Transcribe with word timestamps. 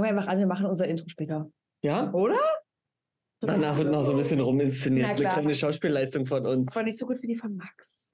Fangen 0.00 0.14
wir 0.14 0.18
einfach 0.18 0.32
an, 0.32 0.38
wir 0.38 0.46
machen 0.46 0.64
unser 0.64 0.88
Intro 0.88 1.06
später. 1.10 1.50
Ja? 1.82 2.10
Oder? 2.14 2.40
Danach 3.40 3.76
wird 3.76 3.90
noch 3.90 4.02
so 4.02 4.12
ein 4.12 4.16
bisschen 4.16 4.40
ruminszeniert. 4.40 5.10
Eine 5.10 5.14
kleine 5.14 5.54
Schauspielleistung 5.54 6.24
von 6.24 6.46
uns. 6.46 6.74
Aber 6.74 6.84
nicht 6.84 6.96
so 6.96 7.06
gut 7.06 7.20
wie 7.20 7.26
die 7.26 7.36
von 7.36 7.54
Max. 7.54 8.10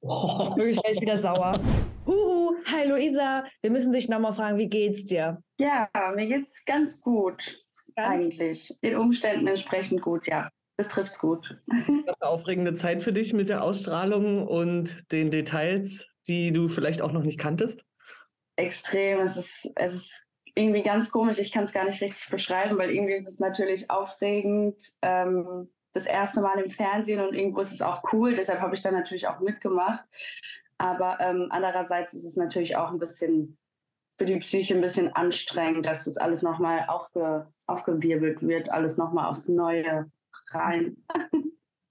Oh. 0.00 0.56
Wirklich 0.56 0.82
gleich 0.82 1.00
wieder 1.00 1.18
sauer. 1.18 1.60
Huhu, 2.04 2.56
hi 2.64 2.88
Luisa. 2.88 3.44
Wir 3.60 3.70
müssen 3.70 3.92
dich 3.92 4.08
nochmal 4.08 4.32
fragen, 4.32 4.58
wie 4.58 4.68
geht's 4.68 5.04
dir? 5.04 5.40
Ja, 5.60 5.88
mir 6.16 6.26
geht's 6.26 6.64
ganz 6.64 7.00
gut. 7.00 7.64
Ganz 7.94 8.26
eigentlich. 8.26 8.76
Den 8.82 8.96
Umständen 8.96 9.46
entsprechend 9.46 10.02
gut, 10.02 10.26
ja. 10.26 10.50
Das 10.76 10.88
trifft's 10.88 11.20
gut. 11.20 11.60
Eine 11.70 12.16
aufregende 12.22 12.74
Zeit 12.74 13.04
für 13.04 13.12
dich 13.12 13.34
mit 13.34 13.48
der 13.48 13.62
Ausstrahlung 13.62 14.48
und 14.48 15.12
den 15.12 15.30
Details, 15.30 16.08
die 16.26 16.52
du 16.52 16.66
vielleicht 16.66 17.02
auch 17.02 17.12
noch 17.12 17.22
nicht 17.22 17.38
kanntest. 17.38 17.84
Extrem. 18.62 19.20
Es 19.20 19.36
ist, 19.36 19.70
es 19.74 19.94
ist 19.94 20.26
irgendwie 20.54 20.82
ganz 20.82 21.10
komisch. 21.10 21.38
Ich 21.38 21.52
kann 21.52 21.64
es 21.64 21.72
gar 21.72 21.84
nicht 21.84 22.00
richtig 22.00 22.28
beschreiben, 22.30 22.78
weil 22.78 22.90
irgendwie 22.90 23.14
ist 23.14 23.28
es 23.28 23.40
natürlich 23.40 23.90
aufregend. 23.90 24.82
Ähm, 25.02 25.68
das 25.92 26.06
erste 26.06 26.40
Mal 26.40 26.58
im 26.58 26.70
Fernsehen 26.70 27.20
und 27.20 27.34
irgendwo 27.34 27.60
ist 27.60 27.72
es 27.72 27.82
auch 27.82 28.02
cool. 28.12 28.34
Deshalb 28.34 28.60
habe 28.60 28.74
ich 28.74 28.82
da 28.82 28.90
natürlich 28.90 29.26
auch 29.28 29.40
mitgemacht. 29.40 30.02
Aber 30.78 31.18
ähm, 31.20 31.48
andererseits 31.50 32.14
ist 32.14 32.24
es 32.24 32.36
natürlich 32.36 32.76
auch 32.76 32.90
ein 32.90 32.98
bisschen 32.98 33.58
für 34.18 34.24
die 34.26 34.38
Psyche 34.38 34.74
ein 34.74 34.80
bisschen 34.80 35.12
anstrengend, 35.14 35.86
dass 35.86 36.04
das 36.04 36.16
alles 36.16 36.42
nochmal 36.42 36.86
aufge, 36.88 37.46
aufgewirbelt 37.66 38.42
wird, 38.42 38.70
alles 38.70 38.96
nochmal 38.96 39.28
aufs 39.28 39.48
Neue 39.48 40.10
rein. 40.50 40.96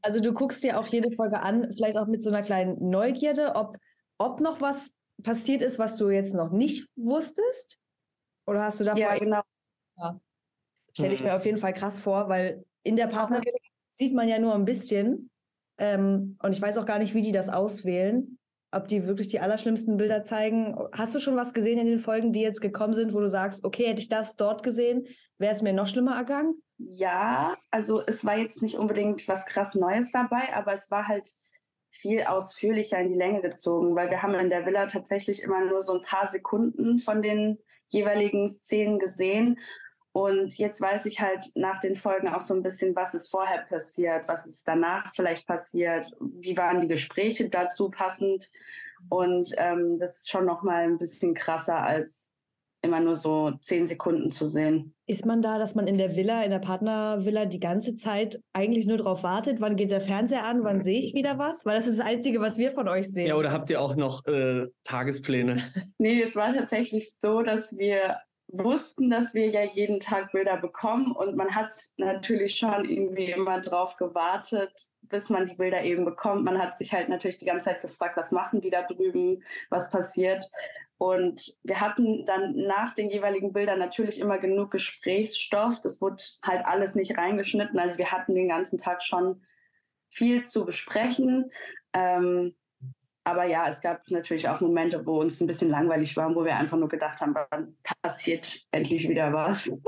Also 0.04 0.20
du 0.20 0.34
guckst 0.34 0.64
dir 0.64 0.80
auch 0.80 0.88
jede 0.88 1.12
Folge 1.12 1.42
an, 1.42 1.72
vielleicht 1.74 1.98
auch 1.98 2.08
mit 2.08 2.24
so 2.24 2.30
einer 2.30 2.42
kleinen 2.42 2.90
Neugierde, 2.90 3.54
ob, 3.56 3.78
ob 4.18 4.40
noch 4.42 4.60
was 4.60 4.96
passiert 5.24 5.62
ist, 5.62 5.80
was 5.80 5.98
du 5.98 6.10
jetzt 6.10 6.34
noch 6.34 6.52
nicht 6.52 6.88
wusstest? 6.96 7.78
Oder 8.46 8.64
hast 8.64 8.80
du 8.80 8.84
davor 8.84 9.00
Ja, 9.00 9.18
genau. 9.18 9.42
Stelle 10.94 11.14
ich 11.14 11.24
mir 11.24 11.36
auf 11.36 11.46
jeden 11.46 11.58
Fall 11.58 11.74
krass 11.74 12.02
vor, 12.02 12.28
weil 12.28 12.66
in 12.84 12.96
der 12.96 13.08
Partnerin 13.08 13.54
sieht 13.92 14.14
man 14.14 14.28
ja 14.28 14.40
nur 14.40 14.56
ein 14.56 14.66
bisschen. 14.66 15.30
Ähm, 15.78 16.38
und 16.42 16.52
ich 16.52 16.62
weiß 16.62 16.78
auch 16.78 16.86
gar 16.86 17.00
nicht, 17.00 17.14
wie 17.14 17.22
die 17.22 17.32
das 17.32 17.50
auswählen. 17.50 18.38
Ob 18.74 18.88
die 18.88 19.06
wirklich 19.06 19.28
die 19.28 19.40
allerschlimmsten 19.40 19.98
Bilder 19.98 20.24
zeigen. 20.24 20.78
Hast 20.94 21.14
du 21.14 21.20
schon 21.20 21.36
was 21.36 21.54
gesehen 21.54 21.80
in 21.80 21.88
den 21.88 22.00
Folgen, 22.00 22.32
die 22.32 22.42
jetzt 22.42 22.62
gekommen 22.62 22.94
sind, 22.94 23.14
wo 23.14 23.20
du 23.20 23.28
sagst, 23.28 23.66
okay, 23.66 23.88
hätte 23.88 24.02
ich 24.02 24.08
das 24.10 24.38
dort 24.38 24.64
gesehen, 24.64 25.08
wäre 25.38 25.54
es 25.54 25.62
mir 25.62 25.74
noch 25.74 25.88
schlimmer 25.88 26.16
ergangen? 26.16 26.62
Ja, 26.78 27.58
also 27.70 28.02
es 28.06 28.24
war 28.26 28.38
jetzt 28.38 28.62
nicht 28.62 28.78
unbedingt 28.78 29.28
was 29.28 29.46
krass 29.46 29.76
Neues 29.76 30.12
dabei, 30.12 30.54
aber 30.54 30.74
es 30.74 30.90
war 30.90 31.08
halt 31.08 31.34
viel 31.92 32.24
ausführlicher 32.24 32.98
in 33.00 33.10
die 33.10 33.18
Länge 33.18 33.42
gezogen, 33.42 33.96
weil 33.96 34.10
wir 34.10 34.24
haben 34.24 34.34
in 34.36 34.50
der 34.50 34.66
Villa 34.66 34.88
tatsächlich 34.88 35.44
immer 35.44 35.64
nur 35.66 35.82
so 35.82 35.94
ein 35.94 36.02
paar 36.02 36.26
Sekunden 36.26 36.98
von 36.98 37.22
den 37.22 37.60
jeweiligen 37.90 38.48
Szenen 38.48 38.98
gesehen. 38.98 39.60
Und 40.14 40.58
jetzt 40.58 40.82
weiß 40.82 41.06
ich 41.06 41.22
halt 41.22 41.52
nach 41.56 41.80
den 41.80 41.96
Folgen 41.96 42.28
auch 42.28 42.42
so 42.42 42.54
ein 42.54 42.64
bisschen, 42.64 42.96
was 42.96 43.14
ist 43.14 43.30
vorher 43.30 43.60
passiert, 43.70 44.28
was 44.28 44.46
ist 44.46 44.68
danach 44.68 45.14
vielleicht 45.16 45.48
passiert, 45.48 46.12
wie 46.20 46.58
waren 46.58 46.82
die 46.82 46.88
Gespräche 46.88 47.50
dazu 47.50 47.90
passend. 47.90 48.50
Und 49.10 49.52
ähm, 49.58 49.98
das 50.00 50.20
ist 50.20 50.30
schon 50.30 50.46
noch 50.46 50.64
mal 50.64 50.84
ein 50.84 50.98
bisschen 50.98 51.34
krasser 51.34 51.78
als 51.78 52.31
immer 52.82 53.00
nur 53.00 53.16
so 53.16 53.52
zehn 53.62 53.86
Sekunden 53.86 54.32
zu 54.32 54.50
sehen. 54.50 54.96
Ist 55.06 55.26
man 55.26 55.42
da, 55.42 55.60
dass 55.60 55.76
man 55.76 55.88
in 55.88 55.98
der 55.98 56.16
Villa, 56.16 56.44
in 56.44 56.52
der 56.52 56.60
Partnervilla 56.60 57.46
die 57.46 57.60
ganze 57.60 57.96
Zeit 57.96 58.42
eigentlich 58.54 58.88
nur 58.88 58.98
darauf 58.98 59.24
wartet, 59.24 59.62
wann 59.62 59.76
geht 59.76 59.92
der 59.92 60.02
Fernseher 60.02 60.46
an, 60.46 60.64
wann 60.64 60.82
sehe 60.82 61.00
ich 61.00 61.14
wieder 61.14 61.38
was? 61.38 61.66
Weil 61.66 61.78
das 61.78 61.88
ist 61.88 62.00
das 62.00 62.06
Einzige, 62.06 62.42
was 62.42 62.58
wir 62.58 62.72
von 62.72 62.88
euch 62.88 63.12
sehen. 63.12 63.28
Ja, 63.28 63.36
oder 63.36 63.52
habt 63.52 63.70
ihr 63.70 63.82
auch 63.82 63.96
noch 63.96 64.26
äh, 64.26 64.68
Tagespläne? 64.84 65.62
Nee, 65.98 66.24
es 66.24 66.36
war 66.36 66.54
tatsächlich 66.54 67.14
so, 67.20 67.44
dass 67.44 67.78
wir 67.78 68.18
wussten, 68.48 69.10
dass 69.10 69.34
wir 69.34 69.50
ja 69.50 69.64
jeden 69.64 70.00
Tag 70.00 70.32
Bilder 70.32 70.58
bekommen 70.58 71.12
und 71.12 71.36
man 71.36 71.56
hat 71.56 71.74
natürlich 71.98 72.58
schon 72.58 72.86
irgendwie 72.86 73.32
immer 73.32 73.62
drauf 73.62 73.96
gewartet, 73.98 74.88
bis 75.02 75.30
man 75.30 75.48
die 75.48 75.56
Bilder 75.56 75.84
eben 75.84 76.06
bekommt. 76.06 76.44
Man 76.44 76.60
hat 76.60 76.76
sich 76.76 76.94
halt 76.94 77.10
natürlich 77.10 77.38
die 77.38 77.46
ganze 77.46 77.66
Zeit 77.66 77.82
gefragt, 77.82 78.18
was 78.18 78.32
machen 78.32 78.62
die 78.62 78.70
da 78.70 78.84
drüben, 78.84 79.42
was 79.70 79.90
passiert. 79.90 80.46
Und 81.02 81.58
wir 81.64 81.80
hatten 81.80 82.26
dann 82.26 82.56
nach 82.56 82.94
den 82.94 83.10
jeweiligen 83.10 83.54
Bildern 83.54 83.80
natürlich 83.80 84.20
immer 84.20 84.38
genug 84.38 84.70
Gesprächsstoff. 84.70 85.82
Das 85.82 86.00
wurde 86.00 86.22
halt 86.44 86.64
alles 86.64 86.94
nicht 86.94 87.18
reingeschnitten. 87.18 87.80
Also 87.80 87.98
wir 87.98 88.12
hatten 88.12 88.36
den 88.36 88.48
ganzen 88.48 88.78
Tag 88.78 89.02
schon 89.02 89.42
viel 90.10 90.46
zu 90.46 90.64
besprechen. 90.64 91.50
Ähm, 91.94 92.54
aber 93.24 93.46
ja, 93.46 93.68
es 93.68 93.82
gab 93.82 94.08
natürlich 94.12 94.48
auch 94.48 94.62
Momente, 94.62 95.04
wo 95.04 95.20
uns 95.20 95.42
ein 95.42 95.48
bisschen 95.48 95.72
langweilig 95.72 96.16
war, 96.18 96.36
wo 96.36 96.46
wir 96.46 96.56
einfach 96.56 96.78
nur 96.78 96.88
gedacht 96.88 97.20
haben, 97.20 97.34
wann 97.34 97.76
passiert 98.04 98.62
endlich 98.70 99.10
wieder 99.10 99.34
was. 99.34 99.76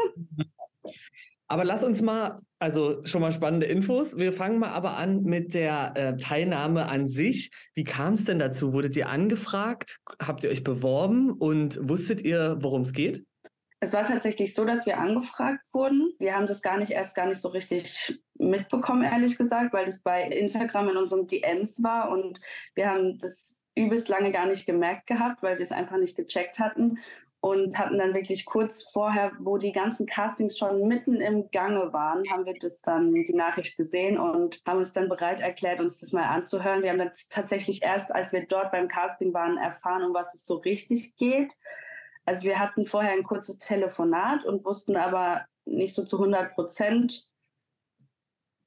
Aber 1.53 1.65
lass 1.65 1.83
uns 1.83 2.01
mal, 2.01 2.41
also 2.57 3.05
schon 3.05 3.21
mal 3.21 3.31
spannende 3.31 3.67
Infos. 3.67 4.17
Wir 4.17 4.33
fangen 4.33 4.57
mal 4.57 4.71
aber 4.71 4.97
an 4.97 5.21
mit 5.21 5.53
der 5.53 5.93
äh, 5.95 6.17
Teilnahme 6.17 6.89
an 6.89 7.05
sich. 7.05 7.51
Wie 7.75 7.83
kam 7.83 8.15
es 8.15 8.25
denn 8.25 8.39
dazu? 8.39 8.73
Wurdet 8.73 8.97
ihr 8.97 9.07
angefragt? 9.07 9.99
Habt 10.19 10.43
ihr 10.43 10.49
euch 10.49 10.63
beworben 10.63 11.29
und 11.31 11.77
wusstet 11.87 12.23
ihr, 12.23 12.57
worum 12.61 12.81
es 12.81 12.91
geht? 12.91 13.23
Es 13.81 13.93
war 13.93 14.03
tatsächlich 14.03 14.55
so, 14.55 14.65
dass 14.65 14.87
wir 14.87 14.97
angefragt 14.97 15.61
wurden. 15.73 16.11
Wir 16.17 16.35
haben 16.35 16.47
das 16.47 16.63
gar 16.63 16.79
nicht 16.79 16.91
erst 16.91 17.13
gar 17.13 17.27
nicht 17.27 17.39
so 17.39 17.49
richtig 17.49 18.19
mitbekommen, 18.33 19.03
ehrlich 19.03 19.37
gesagt, 19.37 19.73
weil 19.73 19.85
das 19.85 20.01
bei 20.01 20.23
Instagram 20.23 20.89
in 20.89 20.97
unseren 20.97 21.27
DMs 21.27 21.83
war 21.83 22.09
und 22.09 22.41
wir 22.73 22.89
haben 22.89 23.19
das 23.19 23.55
übelst 23.75 24.09
lange 24.09 24.31
gar 24.31 24.47
nicht 24.47 24.65
gemerkt 24.65 25.05
gehabt, 25.05 25.43
weil 25.43 25.59
wir 25.59 25.63
es 25.63 25.71
einfach 25.71 25.97
nicht 25.97 26.15
gecheckt 26.15 26.57
hatten 26.57 26.97
und 27.43 27.77
hatten 27.77 27.97
dann 27.97 28.13
wirklich 28.13 28.45
kurz 28.45 28.83
vorher, 28.83 29.33
wo 29.37 29.57
die 29.57 29.73
ganzen 29.73 30.05
Castings 30.05 30.57
schon 30.57 30.87
mitten 30.87 31.19
im 31.19 31.51
Gange 31.51 31.91
waren, 31.91 32.23
haben 32.31 32.45
wir 32.45 32.53
das 32.53 32.81
dann 32.81 33.13
die 33.13 33.33
Nachricht 33.33 33.75
gesehen 33.75 34.17
und 34.17 34.61
haben 34.65 34.77
uns 34.77 34.93
dann 34.93 35.09
bereit 35.09 35.41
erklärt, 35.41 35.81
uns 35.81 35.99
das 35.99 36.13
mal 36.13 36.23
anzuhören. 36.23 36.83
Wir 36.83 36.91
haben 36.91 36.99
dann 36.99 37.11
tatsächlich 37.29 37.83
erst, 37.83 38.15
als 38.15 38.31
wir 38.31 38.47
dort 38.47 38.71
beim 38.71 38.87
Casting 38.87 39.33
waren, 39.33 39.57
erfahren, 39.57 40.05
um 40.05 40.13
was 40.13 40.33
es 40.33 40.45
so 40.45 40.55
richtig 40.55 41.17
geht. 41.17 41.53
Also 42.23 42.45
wir 42.45 42.59
hatten 42.59 42.85
vorher 42.85 43.11
ein 43.11 43.23
kurzes 43.23 43.57
Telefonat 43.57 44.45
und 44.45 44.63
wussten 44.63 44.95
aber 44.95 45.43
nicht 45.65 45.95
so 45.95 46.05
zu 46.05 46.19
100 46.19 46.53
Prozent, 46.53 47.27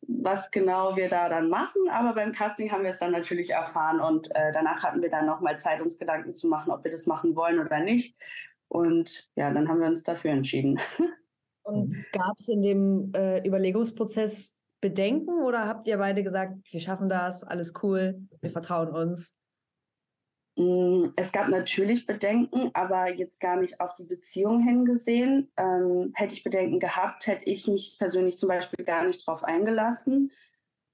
was 0.02 0.50
genau 0.50 0.96
wir 0.96 1.08
da 1.08 1.30
dann 1.30 1.48
machen. 1.48 1.88
Aber 1.90 2.12
beim 2.12 2.32
Casting 2.32 2.70
haben 2.70 2.82
wir 2.82 2.90
es 2.90 2.98
dann 2.98 3.12
natürlich 3.12 3.48
erfahren 3.48 4.00
und 4.00 4.28
äh, 4.36 4.52
danach 4.52 4.82
hatten 4.82 5.00
wir 5.00 5.08
dann 5.08 5.24
nochmal 5.24 5.58
Zeit, 5.58 5.80
uns 5.80 5.98
Gedanken 5.98 6.34
zu 6.34 6.46
machen, 6.46 6.70
ob 6.70 6.84
wir 6.84 6.90
das 6.90 7.06
machen 7.06 7.34
wollen 7.36 7.58
oder 7.58 7.80
nicht. 7.80 8.14
Und 8.68 9.28
ja, 9.36 9.52
dann 9.52 9.68
haben 9.68 9.80
wir 9.80 9.88
uns 9.88 10.02
dafür 10.02 10.32
entschieden. 10.32 10.78
Und 11.62 11.96
gab 12.12 12.38
es 12.38 12.48
in 12.48 12.62
dem 12.62 13.12
äh, 13.14 13.44
Überlegungsprozess 13.46 14.54
Bedenken 14.80 15.42
oder 15.42 15.66
habt 15.66 15.88
ihr 15.88 15.98
beide 15.98 16.22
gesagt, 16.22 16.54
wir 16.70 16.80
schaffen 16.80 17.08
das, 17.08 17.42
alles 17.42 17.72
cool, 17.82 18.20
wir 18.40 18.50
vertrauen 18.50 18.90
uns? 18.90 19.34
Mm, 20.56 21.08
Es 21.16 21.32
gab 21.32 21.48
natürlich 21.48 22.06
Bedenken, 22.06 22.70
aber 22.74 23.12
jetzt 23.12 23.40
gar 23.40 23.56
nicht 23.56 23.80
auf 23.80 23.94
die 23.94 24.04
Beziehung 24.04 24.62
hingesehen. 24.62 25.50
Ähm, 25.56 26.12
hätte 26.14 26.34
ich 26.34 26.44
Bedenken 26.44 26.78
gehabt, 26.78 27.26
hätte 27.26 27.44
ich 27.46 27.66
mich 27.66 27.96
persönlich 27.98 28.38
zum 28.38 28.48
Beispiel 28.48 28.84
gar 28.84 29.04
nicht 29.04 29.26
drauf 29.26 29.42
eingelassen. 29.42 30.30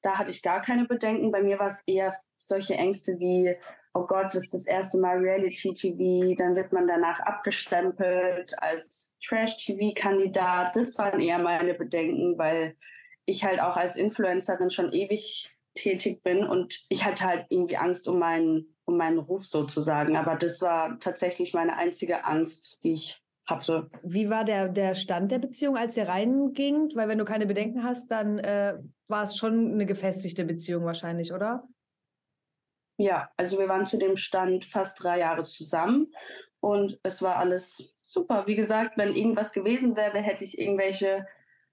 Da 0.01 0.19
hatte 0.19 0.31
ich 0.31 0.43
gar 0.43 0.63
keine 0.63 0.87
Bedenken. 0.87 1.31
Bei 1.31 1.43
mir 1.43 1.59
war 1.59 1.69
es 1.69 1.83
eher 1.87 2.15
solche 2.37 2.75
Ängste 2.75 3.19
wie, 3.21 3.55
oh 3.95 4.07
Gott, 4.07 4.27
das 4.27 4.45
ist 4.45 4.55
das 4.55 4.67
erste 4.67 4.99
Mal 4.99 5.19
Reality-TV, 5.19 6.35
dann 6.37 6.57
wird 6.57 6.73
man 6.73 6.87
danach 6.87 7.21
abgestempelt 7.21 8.55
als 8.59 9.15
Trash-TV-Kandidat. 9.25 10.77
Das 10.77 10.97
waren 10.99 11.21
eher 11.21 11.39
meine 11.39 11.75
Bedenken, 11.75 12.39
weil 12.39 12.77
ich 13.27 13.45
halt 13.45 13.61
auch 13.61 13.77
als 13.77 13.97
Influencerin 13.97 14.71
schon 14.71 14.93
ewig 14.93 15.51
tätig 15.75 16.23
bin 16.23 16.45
und 16.45 16.85
ich 16.89 17.05
hatte 17.05 17.25
halt 17.25 17.47
irgendwie 17.49 17.77
Angst 17.77 18.09
um 18.09 18.19
meinen, 18.19 18.77
um 18.85 18.97
meinen 18.97 19.19
Ruf 19.19 19.47
sozusagen. 19.47 20.17
Aber 20.17 20.37
das 20.37 20.61
war 20.61 20.99
tatsächlich 20.99 21.55
meine 21.55 21.77
einzige 21.77 22.25
Angst, 22.25 22.79
die 22.85 22.93
ich 22.93 23.23
hatte. 23.47 23.91
Wie 24.03 24.31
war 24.31 24.45
der, 24.45 24.69
der 24.69 24.95
Stand 24.95 25.33
der 25.33 25.39
Beziehung, 25.39 25.77
als 25.77 25.97
ihr 25.97 26.09
reingingt? 26.09 26.95
Weil 26.95 27.09
wenn 27.09 27.19
du 27.19 27.25
keine 27.25 27.47
Bedenken 27.47 27.83
hast, 27.85 28.11
dann 28.11 28.39
äh, 28.39 28.75
war 29.09 29.25
es 29.25 29.37
schon 29.37 29.73
eine 29.73 29.87
gefestigte 29.87 30.45
Beziehung 30.45 30.85
wahrscheinlich, 30.85 31.33
oder? 31.33 31.67
Ja, 33.03 33.31
also 33.37 33.59
wir 33.59 33.69
waren 33.69 33.85
zu 33.85 33.99
dem 33.99 34.17
Stand 34.17 34.65
fast 34.65 35.03
drei 35.03 35.19
Jahre 35.19 35.43
zusammen 35.43 36.15
und 36.61 37.01
es 37.03 37.21
war 37.21 37.35
alles 37.35 37.93
super. 38.05 38.47
Wie 38.47 38.55
gesagt, 38.55 38.97
wenn 38.97 39.17
irgendwas 39.17 39.53
gewesen 39.53 39.97
wäre, 39.97 40.19
hätte 40.21 40.45
ich 40.45 40.57
irgendwelche 40.57 41.27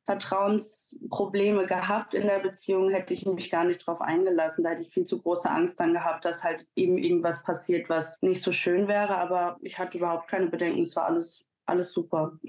Vertrauensprobleme 0.05 1.67
gehabt 1.67 2.15
in 2.15 2.25
der 2.25 2.39
Beziehung, 2.39 2.89
hätte 2.89 3.13
ich 3.13 3.27
mich 3.27 3.51
gar 3.51 3.63
nicht 3.63 3.85
drauf 3.85 4.01
eingelassen. 4.01 4.63
Da 4.63 4.71
hätte 4.71 4.81
ich 4.81 4.89
viel 4.89 5.05
zu 5.05 5.21
große 5.21 5.47
Angst 5.47 5.79
dann 5.79 5.93
gehabt, 5.93 6.25
dass 6.25 6.43
halt 6.43 6.67
eben 6.75 6.97
irgendwas 6.97 7.43
passiert, 7.43 7.89
was 7.89 8.23
nicht 8.23 8.41
so 8.41 8.51
schön 8.51 8.87
wäre. 8.87 9.15
Aber 9.15 9.57
ich 9.61 9.77
hatte 9.77 9.99
überhaupt 9.99 10.27
keine 10.27 10.47
Bedenken. 10.47 10.81
Es 10.81 10.95
war 10.95 11.05
alles, 11.05 11.45
alles 11.67 11.93
super. 11.93 12.39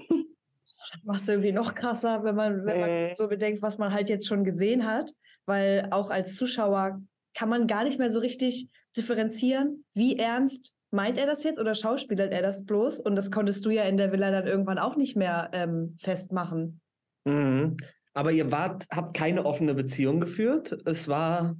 Das 0.91 1.05
macht 1.05 1.21
es 1.21 1.27
irgendwie 1.29 1.51
noch 1.51 1.75
krasser, 1.75 2.23
wenn 2.23 2.33
man, 2.35 2.65
wenn 2.65 2.79
man 2.79 2.89
Äh. 2.89 3.15
so 3.15 3.27
bedenkt, 3.27 3.61
was 3.61 3.77
man 3.77 3.93
halt 3.93 4.09
jetzt 4.09 4.27
schon 4.27 4.43
gesehen 4.43 4.87
hat. 4.87 5.11
Weil 5.45 5.87
auch 5.91 6.09
als 6.09 6.35
Zuschauer 6.35 6.99
kann 7.33 7.49
man 7.49 7.67
gar 7.67 7.83
nicht 7.83 7.99
mehr 7.99 8.11
so 8.11 8.19
richtig 8.19 8.69
differenzieren, 8.95 9.85
wie 9.93 10.17
ernst 10.17 10.75
meint 10.91 11.17
er 11.17 11.25
das 11.25 11.43
jetzt 11.43 11.59
oder 11.59 11.73
schauspielert 11.73 12.33
er 12.33 12.41
das 12.41 12.65
bloß? 12.65 12.99
Und 12.99 13.15
das 13.15 13.31
konntest 13.31 13.65
du 13.65 13.69
ja 13.69 13.83
in 13.83 13.97
der 13.97 14.11
Villa 14.11 14.31
dann 14.31 14.47
irgendwann 14.47 14.77
auch 14.77 14.95
nicht 14.95 15.15
mehr 15.15 15.49
ähm, 15.53 15.95
festmachen. 15.99 16.81
Mhm. 17.25 17.77
Aber 18.13 18.31
ihr 18.31 18.51
wart, 18.51 18.85
habt 18.91 19.15
keine 19.15 19.45
offene 19.45 19.73
Beziehung 19.73 20.19
geführt. 20.19 20.77
Es 20.85 21.07
war, 21.07 21.55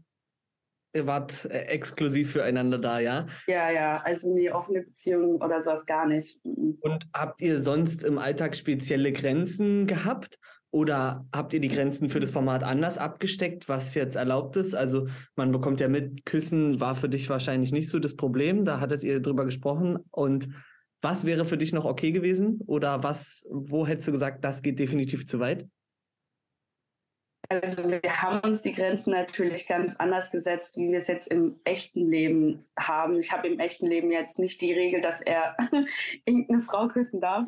ihr 0.93 1.07
wart 1.07 1.45
äh, 1.45 1.61
exklusiv 1.67 2.33
füreinander 2.33 2.77
da, 2.77 2.99
ja? 2.99 3.27
Ja, 3.47 3.71
ja, 3.71 4.01
also 4.01 4.33
nie 4.33 4.51
offene 4.51 4.81
Beziehung 4.81 5.41
oder 5.41 5.61
sowas 5.61 5.85
gar 5.85 6.05
nicht. 6.05 6.43
Mhm. 6.43 6.77
Und 6.81 7.07
habt 7.15 7.41
ihr 7.41 7.61
sonst 7.61 8.03
im 8.03 8.17
Alltag 8.17 8.55
spezielle 8.55 9.13
Grenzen 9.13 9.87
gehabt? 9.87 10.37
Oder 10.71 11.25
habt 11.33 11.53
ihr 11.53 11.59
die 11.59 11.67
Grenzen 11.67 12.09
für 12.09 12.21
das 12.21 12.31
Format 12.31 12.63
anders 12.63 12.97
abgesteckt, 12.97 13.67
was 13.67 13.93
jetzt 13.93 14.15
erlaubt 14.15 14.55
ist? 14.55 14.73
Also 14.73 15.07
man 15.35 15.51
bekommt 15.51 15.81
ja 15.81 15.89
mit, 15.89 16.25
Küssen 16.25 16.79
war 16.79 16.95
für 16.95 17.09
dich 17.09 17.29
wahrscheinlich 17.29 17.73
nicht 17.73 17.89
so 17.89 17.99
das 17.99 18.15
Problem. 18.15 18.63
Da 18.63 18.79
hattet 18.79 19.03
ihr 19.03 19.19
drüber 19.19 19.43
gesprochen. 19.43 19.99
Und 20.11 20.47
was 21.01 21.25
wäre 21.25 21.45
für 21.45 21.57
dich 21.57 21.73
noch 21.73 21.83
okay 21.83 22.11
gewesen? 22.11 22.61
Oder 22.67 23.03
was, 23.03 23.45
wo 23.49 23.85
hättest 23.85 24.07
du 24.07 24.11
gesagt, 24.13 24.45
das 24.45 24.61
geht 24.61 24.79
definitiv 24.79 25.27
zu 25.27 25.39
weit? 25.39 25.67
Also 27.49 27.89
wir 27.89 28.21
haben 28.21 28.39
uns 28.47 28.61
die 28.61 28.71
Grenzen 28.71 29.11
natürlich 29.11 29.67
ganz 29.67 29.97
anders 29.97 30.31
gesetzt, 30.31 30.77
wie 30.77 30.89
wir 30.89 30.99
es 30.99 31.07
jetzt 31.07 31.27
im 31.27 31.59
echten 31.65 32.09
Leben 32.09 32.61
haben. 32.79 33.19
Ich 33.19 33.33
habe 33.33 33.49
im 33.49 33.59
echten 33.59 33.87
Leben 33.87 34.09
jetzt 34.09 34.39
nicht 34.39 34.61
die 34.61 34.71
Regel, 34.71 35.01
dass 35.01 35.19
er 35.19 35.57
irgendeine 36.25 36.61
Frau 36.61 36.87
küssen 36.87 37.19
darf. 37.19 37.47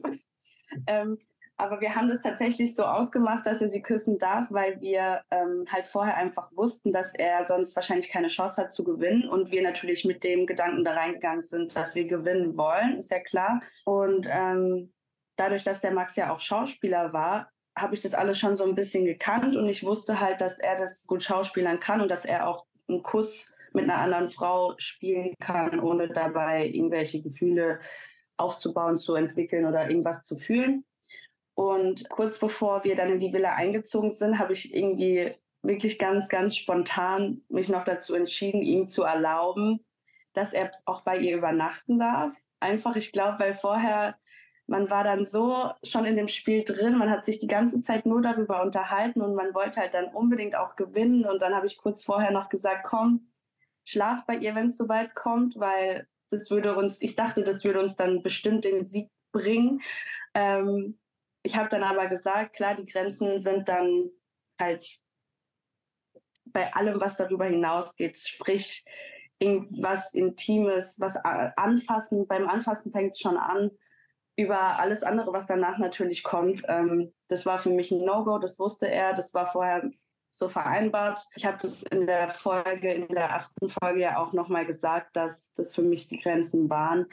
Ähm, 0.88 1.18
aber 1.64 1.80
wir 1.80 1.96
haben 1.96 2.10
das 2.10 2.20
tatsächlich 2.20 2.76
so 2.76 2.84
ausgemacht, 2.84 3.48
dass 3.48 3.62
er 3.62 3.70
sie 3.70 3.82
küssen 3.82 4.18
darf, 4.18 4.48
weil 4.50 4.82
wir 4.82 5.22
ähm, 5.32 5.64
halt 5.72 5.86
vorher 5.86 6.18
einfach 6.18 6.52
wussten, 6.56 6.92
dass 6.92 7.14
er 7.14 7.46
sonst 7.46 7.74
wahrscheinlich 7.78 8.10
keine 8.10 8.28
Chance 8.28 8.62
hat 8.62 8.74
zu 8.74 8.84
gewinnen. 8.84 9.30
Und 9.30 9.50
wir 9.52 9.64
natürlich 9.64 10.04
mit 10.04 10.26
dem 10.26 10.46
Gedanken 10.46 10.84
da 10.84 10.92
reingegangen 10.92 11.40
sind, 11.40 11.74
dass 11.74 11.96
wir 11.96 12.04
gewinnen 12.04 12.58
wollen, 12.58 12.98
ist 12.98 13.12
ja 13.12 13.22
klar. 13.22 13.62
Und 13.86 14.28
ähm, 14.30 14.92
dadurch, 15.38 15.64
dass 15.64 15.80
der 15.80 15.92
Max 15.92 16.18
ja 16.18 16.34
auch 16.34 16.42
Schauspieler 16.42 17.14
war, 17.14 17.50
habe 17.78 17.96
ich 17.96 18.02
das 18.02 18.14
alles 18.14 18.38
schon 18.38 18.58
so 18.58 18.66
ein 18.66 18.76
bisschen 18.76 19.06
gekannt 19.06 19.56
und 19.56 19.68
ich 19.68 19.84
wusste 19.84 20.20
halt, 20.20 20.42
dass 20.42 20.60
er 20.60 20.76
das 20.76 21.08
gut 21.08 21.24
schauspielern 21.24 21.80
kann 21.80 22.02
und 22.02 22.12
dass 22.12 22.26
er 22.26 22.48
auch 22.48 22.66
einen 22.90 23.02
Kuss 23.02 23.52
mit 23.72 23.86
einer 23.86 24.00
anderen 24.00 24.28
Frau 24.28 24.76
spielen 24.78 25.34
kann, 25.40 25.80
ohne 25.80 26.10
dabei 26.10 26.68
irgendwelche 26.68 27.22
Gefühle 27.22 27.80
aufzubauen, 28.38 28.98
zu 28.98 29.16
entwickeln 29.16 29.66
oder 29.66 29.90
irgendwas 29.90 30.24
zu 30.24 30.36
fühlen. 30.36 30.84
Und 31.56 32.10
kurz 32.10 32.40
bevor 32.40 32.84
wir 32.84 32.96
dann 32.96 33.12
in 33.12 33.20
die 33.20 33.34
Villa 33.34 33.54
eingezogen 33.54 34.12
sind, 34.12 34.40
habe 34.40 34.54
ich 34.54 34.74
irgendwie 34.74 35.34
wirklich 35.62 36.00
ganz, 36.00 36.30
ganz 36.30 36.56
spontan 36.56 37.42
mich 37.50 37.70
noch 37.70 37.84
dazu 37.84 38.16
entschieden, 38.16 38.62
ihm 38.62 38.88
zu 38.88 39.04
erlauben, 39.04 39.86
dass 40.34 40.54
er 40.54 40.72
auch 40.86 41.02
bei 41.02 41.18
ihr 41.18 41.38
übernachten 41.38 42.00
darf. 42.00 42.36
Einfach, 42.60 42.96
ich 42.96 43.12
glaube, 43.12 43.40
weil 43.40 43.54
vorher 43.54 44.16
man 44.68 44.90
war 44.90 45.04
dann 45.04 45.26
so 45.26 45.72
schon 45.84 46.06
in 46.06 46.16
dem 46.16 46.28
Spiel 46.28 46.64
drin, 46.64 46.98
man 46.98 47.10
hat 47.10 47.26
sich 47.26 47.38
die 47.38 47.48
ganze 47.48 47.82
Zeit 47.82 48.06
nur 48.06 48.22
darüber 48.22 48.64
unterhalten 48.64 49.22
und 49.22 49.36
man 49.36 49.54
wollte 49.54 49.82
halt 49.82 49.94
dann 49.94 50.06
unbedingt 50.06 50.56
auch 50.56 50.76
gewinnen. 50.76 51.26
Und 51.26 51.42
dann 51.42 51.54
habe 51.54 51.66
ich 51.66 51.78
kurz 51.78 52.04
vorher 52.04 52.32
noch 52.32 52.50
gesagt, 52.50 52.84
komm, 52.84 53.28
schlaf 53.84 54.26
bei 54.26 54.38
ihr, 54.38 54.56
wenn 54.56 54.68
es 54.68 54.78
soweit 54.78 55.16
kommt, 55.16 55.60
weil 55.60 56.08
das 56.30 56.50
würde 56.50 56.76
uns, 56.76 57.02
ich 57.02 57.16
dachte, 57.16 57.44
das 57.44 57.64
würde 57.64 57.82
uns 57.82 57.96
dann 57.96 58.24
bestimmt 58.24 58.64
den 58.64 58.86
Sieg 58.86 59.10
bringen. 59.34 59.82
Ähm, 60.34 60.98
ich 61.44 61.58
habe 61.58 61.70
dann 61.70 61.84
aber 61.84 62.08
gesagt, 62.08 62.56
klar, 62.56 62.76
die 62.76 62.86
Grenzen 62.86 63.42
sind 63.42 63.68
dann 63.68 64.10
halt 64.60 64.98
bei 66.46 66.74
allem, 66.74 67.02
was 67.02 67.18
darüber 67.18 67.46
hinausgeht, 67.46 68.18
sprich 68.18 68.86
irgendwas 69.40 70.14
Intimes, 70.14 71.00
was 71.00 71.18
anfassen, 71.18 72.28
beim 72.28 72.48
Anfassen 72.48 72.92
fängt 72.92 73.14
es 73.14 73.20
schon 73.20 73.38
an, 73.38 73.72
über 74.36 74.80
alles 74.80 75.04
andere, 75.04 75.34
was 75.34 75.48
danach 75.48 75.78
natürlich 75.78 76.24
kommt. 76.24 76.64
Ähm, 76.68 77.14
das 77.28 77.46
war 77.46 77.60
für 77.60 77.70
mich 77.70 77.92
ein 77.92 78.04
No-Go, 78.04 78.40
das 78.40 78.58
wusste 78.58 78.88
er, 78.90 79.14
das 79.14 79.34
war 79.34 79.46
vorher 79.46 79.92
so 80.32 80.48
vereinbart. 80.48 81.28
Ich 81.36 81.46
habe 81.46 81.58
das 81.62 81.84
in 81.84 82.08
der 82.08 82.30
Folge, 82.30 82.92
in 82.92 83.08
der 83.10 83.36
achten 83.36 83.70
Folge 83.70 84.00
ja 84.00 84.18
auch 84.18 84.34
nochmal 84.34 84.66
gesagt, 84.66 85.16
dass 85.16 85.54
das 85.54 85.76
für 85.76 85.84
mich 85.84 86.08
die 86.08 86.20
Grenzen 86.20 86.70
waren. 86.70 87.06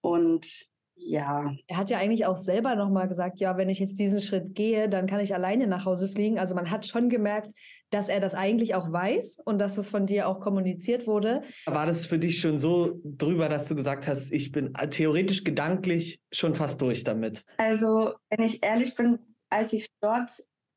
Und 0.00 0.66
ja. 0.96 1.54
Er 1.66 1.76
hat 1.76 1.90
ja 1.90 1.98
eigentlich 1.98 2.26
auch 2.26 2.36
selber 2.36 2.76
nochmal 2.76 3.08
gesagt, 3.08 3.40
ja, 3.40 3.56
wenn 3.56 3.68
ich 3.68 3.78
jetzt 3.78 3.98
diesen 3.98 4.20
Schritt 4.20 4.54
gehe, 4.54 4.88
dann 4.88 5.06
kann 5.06 5.20
ich 5.20 5.34
alleine 5.34 5.66
nach 5.66 5.84
Hause 5.84 6.08
fliegen. 6.08 6.38
Also 6.38 6.54
man 6.54 6.70
hat 6.70 6.86
schon 6.86 7.08
gemerkt, 7.08 7.50
dass 7.90 8.08
er 8.08 8.20
das 8.20 8.34
eigentlich 8.34 8.74
auch 8.74 8.90
weiß 8.90 9.40
und 9.44 9.58
dass 9.58 9.76
es 9.76 9.90
von 9.90 10.06
dir 10.06 10.28
auch 10.28 10.40
kommuniziert 10.40 11.06
wurde. 11.06 11.42
War 11.66 11.86
das 11.86 12.06
für 12.06 12.18
dich 12.18 12.40
schon 12.40 12.58
so 12.58 13.00
drüber, 13.04 13.48
dass 13.48 13.66
du 13.66 13.74
gesagt 13.74 14.06
hast, 14.06 14.32
ich 14.32 14.52
bin 14.52 14.72
theoretisch 14.90 15.44
gedanklich 15.44 16.20
schon 16.32 16.54
fast 16.54 16.80
durch 16.80 17.04
damit? 17.04 17.44
Also, 17.58 18.14
wenn 18.30 18.44
ich 18.44 18.64
ehrlich 18.64 18.94
bin, 18.94 19.18
als 19.50 19.72
ich 19.72 19.88
dort 20.00 20.30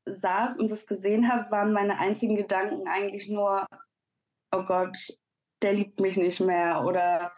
saß 0.06 0.58
und 0.58 0.72
das 0.72 0.86
gesehen 0.86 1.30
habe, 1.30 1.52
waren 1.52 1.74
meine 1.74 2.00
einzigen 2.00 2.36
Gedanken 2.36 2.88
eigentlich 2.88 3.30
nur, 3.30 3.66
oh 4.52 4.64
Gott, 4.64 4.98
der 5.62 5.74
liebt 5.74 6.00
mich 6.00 6.18
nicht 6.18 6.40
mehr 6.40 6.84
oder 6.86 7.32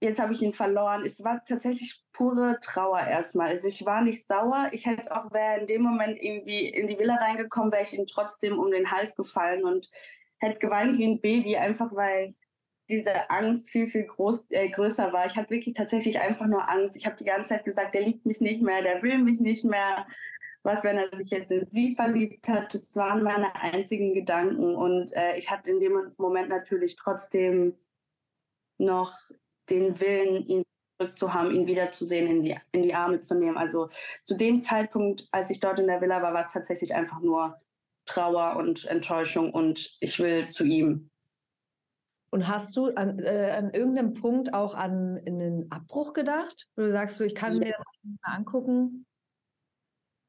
jetzt 0.00 0.18
habe 0.18 0.32
ich 0.32 0.42
ihn 0.42 0.54
verloren. 0.54 1.04
Es 1.04 1.22
war 1.22 1.44
tatsächlich 1.44 2.02
pure 2.12 2.58
Trauer 2.60 3.00
erstmal. 3.00 3.48
Also 3.48 3.68
ich 3.68 3.84
war 3.84 4.02
nicht 4.02 4.26
sauer. 4.26 4.68
Ich 4.72 4.86
hätte 4.86 5.14
auch, 5.14 5.30
wäre 5.32 5.60
in 5.60 5.66
dem 5.66 5.82
Moment 5.82 6.20
irgendwie 6.20 6.68
in 6.68 6.88
die 6.88 6.98
Villa 6.98 7.16
reingekommen, 7.16 7.70
wäre 7.70 7.82
ich 7.82 7.96
ihm 7.96 8.06
trotzdem 8.06 8.58
um 8.58 8.70
den 8.70 8.90
Hals 8.90 9.14
gefallen 9.14 9.64
und 9.64 9.90
hätte 10.38 10.58
geweint 10.58 10.98
wie 10.98 11.06
ein 11.06 11.20
Baby, 11.20 11.56
einfach 11.56 11.94
weil 11.94 12.34
diese 12.88 13.30
Angst 13.30 13.70
viel, 13.70 13.86
viel 13.86 14.04
groß, 14.04 14.46
äh, 14.50 14.68
größer 14.68 15.12
war. 15.12 15.26
Ich 15.26 15.36
hatte 15.36 15.50
wirklich 15.50 15.74
tatsächlich 15.74 16.18
einfach 16.18 16.46
nur 16.46 16.68
Angst. 16.68 16.96
Ich 16.96 17.06
habe 17.06 17.16
die 17.16 17.24
ganze 17.24 17.50
Zeit 17.50 17.64
gesagt, 17.64 17.94
der 17.94 18.02
liebt 18.02 18.26
mich 18.26 18.40
nicht 18.40 18.62
mehr, 18.62 18.82
der 18.82 19.02
will 19.02 19.18
mich 19.18 19.40
nicht 19.40 19.64
mehr. 19.64 20.06
Was, 20.62 20.84
wenn 20.84 20.98
er 20.98 21.14
sich 21.14 21.30
jetzt 21.30 21.50
in 21.52 21.66
sie 21.70 21.94
verliebt 21.94 22.48
hat? 22.48 22.74
Das 22.74 22.94
waren 22.96 23.22
meine 23.22 23.54
einzigen 23.54 24.12
Gedanken. 24.12 24.74
Und 24.74 25.14
äh, 25.16 25.36
ich 25.38 25.50
hatte 25.50 25.70
in 25.70 25.80
dem 25.80 26.12
Moment 26.18 26.50
natürlich 26.50 26.96
trotzdem 26.96 27.76
noch 28.76 29.14
den 29.70 30.00
Willen, 30.00 30.44
ihn 30.46 30.64
zurückzuhaben, 30.98 31.54
ihn 31.54 31.66
wiederzusehen, 31.66 32.26
in 32.26 32.42
die, 32.42 32.58
in 32.72 32.82
die 32.82 32.94
Arme 32.94 33.20
zu 33.20 33.34
nehmen. 33.34 33.56
Also 33.56 33.88
zu 34.22 34.36
dem 34.36 34.60
Zeitpunkt, 34.62 35.28
als 35.32 35.50
ich 35.50 35.60
dort 35.60 35.78
in 35.78 35.86
der 35.86 36.00
Villa 36.00 36.22
war, 36.22 36.34
war 36.34 36.40
es 36.40 36.52
tatsächlich 36.52 36.94
einfach 36.94 37.20
nur 37.20 37.58
Trauer 38.06 38.56
und 38.56 38.86
Enttäuschung 38.86 39.52
und 39.52 39.96
ich 40.00 40.18
will 40.18 40.48
zu 40.48 40.64
ihm. 40.64 41.10
Und 42.32 42.46
hast 42.46 42.76
du 42.76 42.86
an, 42.94 43.18
äh, 43.18 43.54
an 43.56 43.70
irgendeinem 43.70 44.14
Punkt 44.14 44.54
auch 44.54 44.74
an 44.74 45.20
einen 45.26 45.70
Abbruch 45.70 46.12
gedacht? 46.12 46.68
Wo 46.76 46.82
du 46.82 46.90
sagst, 46.90 47.16
so, 47.16 47.24
ich 47.24 47.34
kann 47.34 47.54
ja. 47.54 47.58
mir 47.58 47.74
das 47.76 47.86
mal 48.22 48.36
angucken? 48.36 49.04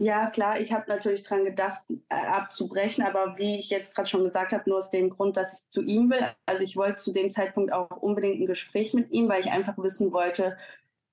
Ja, 0.02 0.32
klar, 0.32 0.60
ich 0.60 0.74
habe 0.74 0.86
natürlich 0.88 1.22
dran 1.22 1.46
gedacht, 1.46 1.84
äh, 2.10 2.16
abzubrechen, 2.16 3.04
aber 3.04 3.38
wie 3.38 3.60
ich 3.60 3.70
jetzt 3.70 3.94
gerade 3.94 4.10
schon 4.10 4.24
gesagt 4.24 4.52
habe, 4.52 4.68
nur 4.68 4.80
aus 4.80 4.90
dem 4.90 5.12
Grund, 5.12 5.38
dass 5.38 5.62
ich 5.62 5.70
zu 5.70 5.84
ihm 5.84 6.10
will. 6.10 6.26
Also 6.48 6.64
ich 6.64 6.76
wollte 6.76 6.96
zu 6.96 7.14
dem 7.14 7.30
Zeitpunkt 7.30 7.72
auch 7.72 7.92
unbedingt 7.98 8.42
ein 8.42 8.48
Gespräch 8.48 8.96
mit 8.96 9.12
ihm, 9.12 9.30
weil 9.30 9.42
ich 9.42 9.52
einfach 9.52 9.78
wissen 9.78 10.12
wollte, 10.12 10.58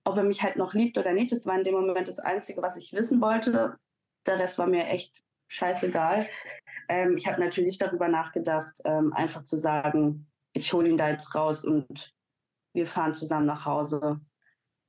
ob 0.05 0.17
er 0.17 0.23
mich 0.23 0.43
halt 0.43 0.57
noch 0.57 0.73
liebt 0.73 0.97
oder 0.97 1.13
nicht. 1.13 1.33
Das 1.33 1.45
war 1.45 1.59
in 1.59 1.65
dem 1.65 1.75
Moment 1.75 2.09
das 2.09 2.19
Einzige, 2.19 2.63
was 2.63 2.79
ich 2.79 2.95
wissen 2.95 3.21
wollte. 3.21 3.77
Der 4.25 4.39
Rest 4.39 4.57
war 4.57 4.67
mir 4.67 4.87
echt 4.87 5.23
scheißegal. 5.49 6.27
Ähm, 6.89 7.19
ich 7.19 7.27
habe 7.27 7.43
natürlich 7.43 7.77
darüber 7.77 8.09
nachgedacht, 8.09 8.73
ähm, 8.87 9.13
einfach 9.13 9.45
zu 9.45 9.59
sagen, 9.59 10.27
ich 10.55 10.73
hole 10.73 10.89
ihn 10.89 10.97
da 10.97 11.11
jetzt 11.11 11.35
raus 11.35 11.63
und 11.63 12.15
wir 12.73 12.87
fahren 12.87 13.13
zusammen 13.13 13.45
nach 13.45 13.67
Hause. 13.67 14.19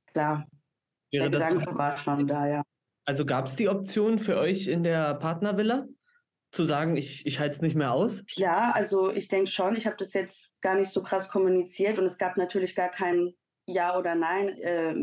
Klar, 0.06 0.46
Wäre 1.12 1.28
der 1.28 1.38
Gedanke 1.38 1.76
war 1.76 1.98
schon 1.98 2.26
da, 2.26 2.46
ja. 2.46 2.62
Also 3.04 3.24
gab 3.24 3.46
es 3.46 3.56
die 3.56 3.68
Option 3.68 4.18
für 4.18 4.36
euch 4.36 4.68
in 4.68 4.82
der 4.82 5.14
Partnervilla? 5.14 5.86
Zu 6.52 6.64
sagen, 6.64 6.96
ich, 6.96 7.24
ich 7.26 7.38
halte 7.38 7.56
es 7.56 7.62
nicht 7.62 7.76
mehr 7.76 7.92
aus? 7.92 8.24
Ja, 8.34 8.72
also 8.72 9.10
ich 9.10 9.28
denke 9.28 9.48
schon. 9.48 9.76
Ich 9.76 9.86
habe 9.86 9.96
das 9.96 10.14
jetzt 10.14 10.50
gar 10.60 10.74
nicht 10.74 10.90
so 10.90 11.02
krass 11.02 11.28
kommuniziert 11.28 11.98
und 11.98 12.04
es 12.04 12.18
gab 12.18 12.36
natürlich 12.36 12.74
gar 12.74 12.88
kein 12.88 13.34
Ja 13.66 13.96
oder 13.96 14.14
Nein, 14.16 14.48
äh, 14.58 14.94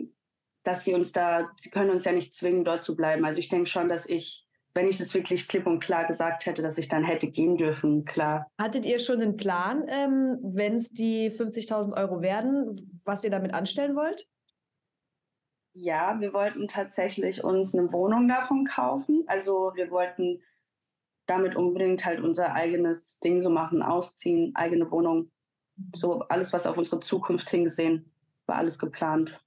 dass 0.63 0.83
sie 0.83 0.93
uns 0.93 1.13
da, 1.13 1.49
sie 1.55 1.69
können 1.69 1.89
uns 1.89 2.03
ja 2.03 2.11
nicht 2.11 2.33
zwingen, 2.33 2.65
dort 2.65 2.83
zu 2.83 2.95
bleiben. 2.97 3.23
Also 3.23 3.39
ich 3.39 3.47
denke 3.47 3.69
schon, 3.69 3.87
dass 3.87 4.05
ich 4.05 4.47
wenn 4.77 4.87
ich 4.87 4.99
das 4.99 5.15
wirklich 5.15 5.47
klipp 5.47 5.65
und 5.65 5.79
klar 5.79 6.05
gesagt 6.05 6.45
hätte, 6.45 6.61
dass 6.61 6.77
ich 6.77 6.87
dann 6.87 7.03
hätte 7.03 7.31
gehen 7.31 7.55
dürfen, 7.55 8.05
klar. 8.05 8.45
Hattet 8.61 8.85
ihr 8.85 8.99
schon 8.99 9.19
einen 9.19 9.35
Plan, 9.35 9.83
ähm, 9.87 10.37
wenn 10.43 10.75
es 10.75 10.91
die 10.91 11.31
50.000 11.31 11.97
Euro 11.97 12.21
werden, 12.21 12.99
was 13.03 13.23
ihr 13.23 13.31
damit 13.31 13.55
anstellen 13.55 13.95
wollt? 13.95 14.27
Ja, 15.79 16.19
wir 16.19 16.33
wollten 16.33 16.67
tatsächlich 16.67 17.43
uns 17.43 17.75
eine 17.75 17.93
Wohnung 17.93 18.27
davon 18.27 18.65
kaufen. 18.65 19.23
Also 19.27 19.73
wir 19.75 19.91
wollten 19.91 20.41
damit 21.27 21.55
unbedingt 21.55 22.03
halt 22.03 22.19
unser 22.19 22.53
eigenes 22.53 23.19
Ding 23.19 23.39
so 23.39 23.51
machen, 23.51 23.83
ausziehen, 23.83 24.55
eigene 24.55 24.89
Wohnung. 24.89 25.29
So 25.95 26.21
alles, 26.21 26.51
was 26.51 26.65
auf 26.65 26.79
unsere 26.79 26.99
Zukunft 26.99 27.47
hingesehen, 27.51 28.11
war 28.47 28.55
alles 28.55 28.79
geplant. 28.79 29.39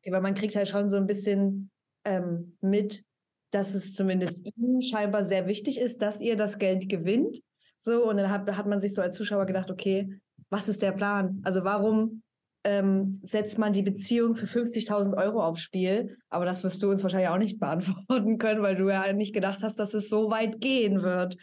Okay, 0.00 0.12
weil 0.12 0.22
man 0.22 0.34
kriegt 0.34 0.56
halt 0.56 0.68
schon 0.68 0.88
so 0.88 0.96
ein 0.96 1.06
bisschen 1.06 1.70
ähm, 2.06 2.56
mit, 2.62 3.04
dass 3.50 3.74
es 3.74 3.94
zumindest 3.94 4.50
ihm 4.56 4.80
scheinbar 4.80 5.24
sehr 5.24 5.46
wichtig 5.46 5.78
ist, 5.78 6.00
dass 6.00 6.22
ihr 6.22 6.36
das 6.36 6.56
Geld 6.58 6.88
gewinnt. 6.88 7.42
So, 7.78 8.08
und 8.08 8.16
dann 8.16 8.30
hat, 8.30 8.50
hat 8.56 8.66
man 8.66 8.80
sich 8.80 8.94
so 8.94 9.02
als 9.02 9.14
Zuschauer 9.14 9.44
gedacht, 9.44 9.70
okay, 9.70 10.18
was 10.48 10.68
ist 10.68 10.80
der 10.80 10.92
Plan? 10.92 11.42
Also 11.44 11.64
warum 11.64 12.22
ähm, 12.64 13.20
setzt 13.22 13.58
man 13.58 13.72
die 13.72 13.82
Beziehung 13.82 14.34
für 14.34 14.46
50.000 14.46 15.16
Euro 15.16 15.42
aufs 15.42 15.62
Spiel? 15.62 16.18
Aber 16.28 16.44
das 16.44 16.62
wirst 16.62 16.82
du 16.82 16.90
uns 16.90 17.02
wahrscheinlich 17.02 17.30
auch 17.30 17.38
nicht 17.38 17.58
beantworten 17.60 18.38
können, 18.38 18.62
weil 18.62 18.76
du 18.76 18.88
ja 18.88 19.12
nicht 19.12 19.34
gedacht 19.34 19.62
hast, 19.62 19.78
dass 19.78 19.94
es 19.94 20.08
so 20.08 20.30
weit 20.30 20.60
gehen 20.60 21.02
wird. 21.02 21.36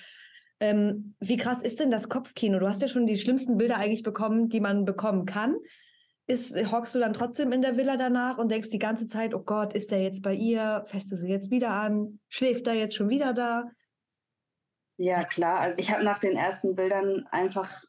Ähm, 0.59 1.15
wie 1.19 1.37
krass 1.37 1.61
ist 1.61 1.79
denn 1.79 1.91
das 1.91 2.09
Kopfkino? 2.09 2.59
Du 2.59 2.67
hast 2.67 2.81
ja 2.81 2.87
schon 2.87 3.05
die 3.05 3.17
schlimmsten 3.17 3.57
Bilder 3.57 3.77
eigentlich 3.77 4.03
bekommen, 4.03 4.49
die 4.49 4.59
man 4.59 4.85
bekommen 4.85 5.25
kann. 5.25 5.55
Ist, 6.27 6.55
hockst 6.71 6.93
du 6.93 6.99
dann 6.99 7.13
trotzdem 7.13 7.51
in 7.53 7.61
der 7.61 7.77
Villa 7.77 7.95
danach 7.95 8.37
und 8.37 8.51
denkst 8.51 8.69
die 8.69 8.79
ganze 8.79 9.07
Zeit, 9.07 9.33
oh 9.33 9.43
Gott, 9.43 9.73
ist 9.73 9.91
der 9.91 10.01
jetzt 10.01 10.23
bei 10.23 10.33
ihr? 10.33 10.85
Feste 10.87 11.15
sie 11.15 11.29
jetzt 11.29 11.51
wieder 11.51 11.69
an? 11.69 12.19
Schläft 12.27 12.67
er 12.67 12.73
jetzt 12.73 12.95
schon 12.95 13.09
wieder 13.09 13.33
da? 13.33 13.71
Ja, 14.97 15.23
klar. 15.23 15.59
Also 15.59 15.79
ich 15.79 15.91
habe 15.91 16.03
nach 16.03 16.19
den 16.19 16.35
ersten 16.35 16.75
Bildern 16.75 17.25
einfach, 17.31 17.83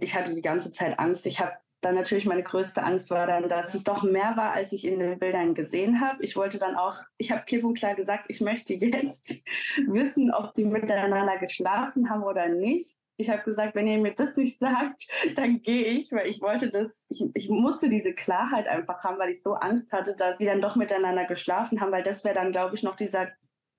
ich 0.00 0.14
hatte 0.14 0.34
die 0.34 0.42
ganze 0.42 0.72
Zeit 0.72 0.98
Angst. 0.98 1.26
Ich 1.26 1.40
habe 1.40 1.52
dann 1.80 1.94
natürlich 1.94 2.26
meine 2.26 2.42
größte 2.42 2.82
Angst 2.82 3.10
war 3.10 3.26
dann, 3.26 3.48
dass 3.48 3.74
es 3.74 3.84
doch 3.84 4.02
mehr 4.02 4.36
war, 4.36 4.52
als 4.52 4.72
ich 4.72 4.84
in 4.84 4.98
den 4.98 5.18
Bildern 5.18 5.54
gesehen 5.54 6.00
habe. 6.00 6.24
Ich 6.24 6.36
wollte 6.36 6.58
dann 6.58 6.74
auch, 6.74 6.96
ich 7.18 7.30
habe 7.30 7.44
klipp 7.44 7.64
und 7.64 7.78
klar 7.78 7.94
gesagt, 7.94 8.26
ich 8.28 8.40
möchte 8.40 8.74
jetzt 8.74 9.42
wissen, 9.86 10.32
ob 10.32 10.54
die 10.54 10.64
miteinander 10.64 11.38
geschlafen 11.38 12.10
haben 12.10 12.22
oder 12.22 12.48
nicht. 12.48 12.96
Ich 13.18 13.30
habe 13.30 13.42
gesagt, 13.42 13.74
wenn 13.74 13.86
ihr 13.86 13.98
mir 13.98 14.14
das 14.14 14.36
nicht 14.36 14.58
sagt, 14.58 15.06
dann 15.36 15.62
gehe 15.62 15.84
ich, 15.84 16.12
weil 16.12 16.28
ich 16.28 16.40
wollte 16.40 16.70
das, 16.70 17.06
ich, 17.08 17.24
ich 17.34 17.48
musste 17.48 17.88
diese 17.88 18.14
Klarheit 18.14 18.66
einfach 18.66 19.04
haben, 19.04 19.18
weil 19.18 19.30
ich 19.30 19.42
so 19.42 19.54
Angst 19.54 19.92
hatte, 19.92 20.16
dass 20.16 20.38
sie 20.38 20.46
dann 20.46 20.60
doch 20.60 20.76
miteinander 20.76 21.24
geschlafen 21.24 21.80
haben, 21.80 21.92
weil 21.92 22.02
das 22.02 22.24
wäre 22.24 22.34
dann, 22.34 22.52
glaube 22.52 22.74
ich, 22.74 22.82
noch 22.82 22.96
dieser, 22.96 23.28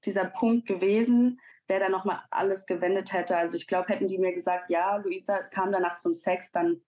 dieser 0.06 0.26
Punkt 0.26 0.68
gewesen, 0.68 1.40
der 1.70 1.80
dann 1.80 1.92
nochmal 1.92 2.22
alles 2.32 2.66
gewendet 2.66 3.12
hätte. 3.14 3.38
Also 3.38 3.58
ich 3.58 3.68
glaube, 3.68 3.90
hätten 3.90 4.08
die 4.08 4.18
mir 4.18 4.34
gesagt, 4.34 4.70
ja, 4.70 4.96
Luisa, 4.98 5.38
es 5.38 5.52
kam 5.52 5.72
danach 5.72 5.98
zum 5.98 6.14
Sex, 6.14 6.52
dann 6.52 6.82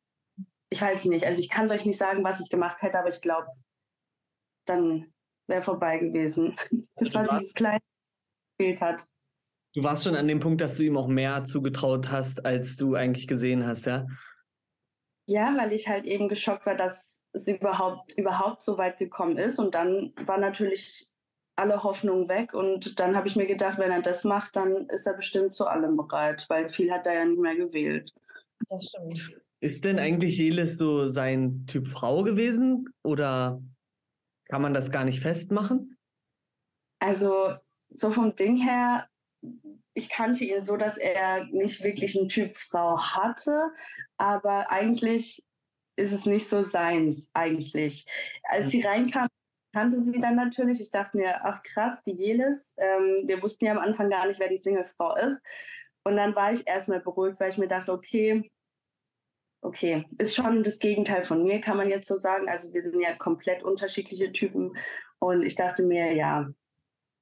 ich 0.69 0.81
weiß 0.81 1.05
nicht. 1.05 1.25
Also 1.25 1.39
ich 1.39 1.49
kann 1.49 1.69
euch 1.71 1.85
nicht 1.85 1.97
sagen, 1.97 2.23
was 2.23 2.39
ich 2.39 2.49
gemacht 2.49 2.81
hätte, 2.81 2.99
aber 2.99 3.09
ich 3.09 3.21
glaube, 3.21 3.47
dann 4.65 5.11
wäre 5.47 5.61
vorbei 5.61 5.97
gewesen. 5.97 6.55
Das 6.95 7.15
war 7.15 7.25
dieses 7.27 7.53
kleine 7.53 7.79
Bild 8.57 8.81
hat. 8.81 9.05
Du 9.75 9.83
warst 9.83 10.03
schon 10.03 10.15
an 10.15 10.27
dem 10.27 10.39
Punkt, 10.39 10.61
dass 10.61 10.75
du 10.75 10.83
ihm 10.83 10.97
auch 10.97 11.07
mehr 11.07 11.45
zugetraut 11.45 12.09
hast, 12.11 12.45
als 12.45 12.75
du 12.75 12.95
eigentlich 12.95 13.27
gesehen 13.27 13.65
hast, 13.65 13.85
ja? 13.85 14.05
Ja, 15.27 15.55
weil 15.57 15.73
ich 15.73 15.87
halt 15.87 16.05
eben 16.05 16.27
geschockt 16.27 16.65
war, 16.65 16.75
dass 16.75 17.21
es 17.33 17.47
überhaupt, 17.47 18.17
überhaupt 18.17 18.63
so 18.63 18.79
weit 18.79 18.97
gekommen 18.97 19.37
ist. 19.37 19.59
Und 19.59 19.75
dann 19.75 20.11
war 20.17 20.39
natürlich 20.39 21.07
alle 21.55 21.83
Hoffnung 21.83 22.27
weg. 22.29 22.55
Und 22.55 22.99
dann 22.99 23.15
habe 23.15 23.27
ich 23.27 23.35
mir 23.35 23.45
gedacht, 23.45 23.77
wenn 23.77 23.91
er 23.91 24.01
das 24.01 24.23
macht, 24.23 24.55
dann 24.55 24.87
ist 24.89 25.05
er 25.05 25.13
bestimmt 25.13 25.53
zu 25.53 25.67
allem 25.67 25.95
bereit, 25.97 26.45
weil 26.49 26.67
viel 26.67 26.91
hat 26.91 27.05
er 27.05 27.13
ja 27.13 27.25
nicht 27.25 27.39
mehr 27.39 27.55
gewählt. 27.55 28.11
Das 28.67 28.85
stimmt. 28.85 29.39
Ist 29.61 29.83
denn 29.83 29.99
eigentlich 29.99 30.37
Jelis 30.37 30.77
so 30.77 31.07
sein 31.07 31.65
Typ 31.67 31.87
Frau 31.87 32.23
gewesen 32.23 32.85
oder 33.03 33.61
kann 34.49 34.61
man 34.61 34.73
das 34.73 34.91
gar 34.91 35.03
nicht 35.03 35.19
festmachen? 35.19 35.97
Also 36.99 37.55
so 37.89 38.11
vom 38.11 38.35
Ding 38.35 38.57
her, 38.57 39.07
ich 39.93 40.09
kannte 40.09 40.45
ihn 40.45 40.61
so, 40.61 40.77
dass 40.77 40.97
er 40.97 41.45
nicht 41.45 41.83
wirklich 41.83 42.17
einen 42.17 42.29
Typ 42.29 42.55
Frau 42.55 42.99
hatte, 42.99 43.71
aber 44.17 44.71
eigentlich 44.71 45.43
ist 45.97 46.13
es 46.13 46.25
nicht 46.25 46.47
so 46.47 46.61
seins 46.61 47.29
eigentlich. 47.33 48.05
Als 48.43 48.69
sie 48.69 48.81
reinkam, 48.81 49.27
kannte 49.73 50.01
sie 50.01 50.19
dann 50.19 50.35
natürlich. 50.35 50.79
Ich 50.79 50.91
dachte 50.91 51.17
mir, 51.17 51.43
ach 51.43 51.61
krass, 51.63 52.01
die 52.03 52.13
Jelis. 52.13 52.73
Ähm, 52.77 53.23
wir 53.25 53.41
wussten 53.43 53.65
ja 53.65 53.73
am 53.73 53.79
Anfang 53.79 54.09
gar 54.09 54.25
nicht, 54.27 54.39
wer 54.39 54.47
die 54.47 54.57
Singlefrau 54.57 55.15
ist. 55.17 55.43
Und 56.05 56.15
dann 56.15 56.35
war 56.35 56.53
ich 56.53 56.65
erstmal 56.65 57.01
beruhigt, 57.01 57.39
weil 57.39 57.49
ich 57.49 57.57
mir 57.57 57.67
dachte, 57.67 57.91
okay, 57.91 58.49
okay, 59.61 60.05
ist 60.17 60.35
schon 60.35 60.63
das 60.63 60.79
Gegenteil 60.79 61.23
von 61.23 61.43
mir, 61.43 61.59
kann 61.59 61.77
man 61.77 61.89
jetzt 61.89 62.07
so 62.07 62.17
sagen. 62.17 62.49
Also 62.49 62.73
wir 62.73 62.81
sind 62.81 63.01
ja 63.01 63.13
komplett 63.15 63.63
unterschiedliche 63.63 64.31
Typen. 64.31 64.73
Und 65.19 65.43
ich 65.43 65.55
dachte 65.55 65.83
mir, 65.83 66.13
ja, 66.13 66.47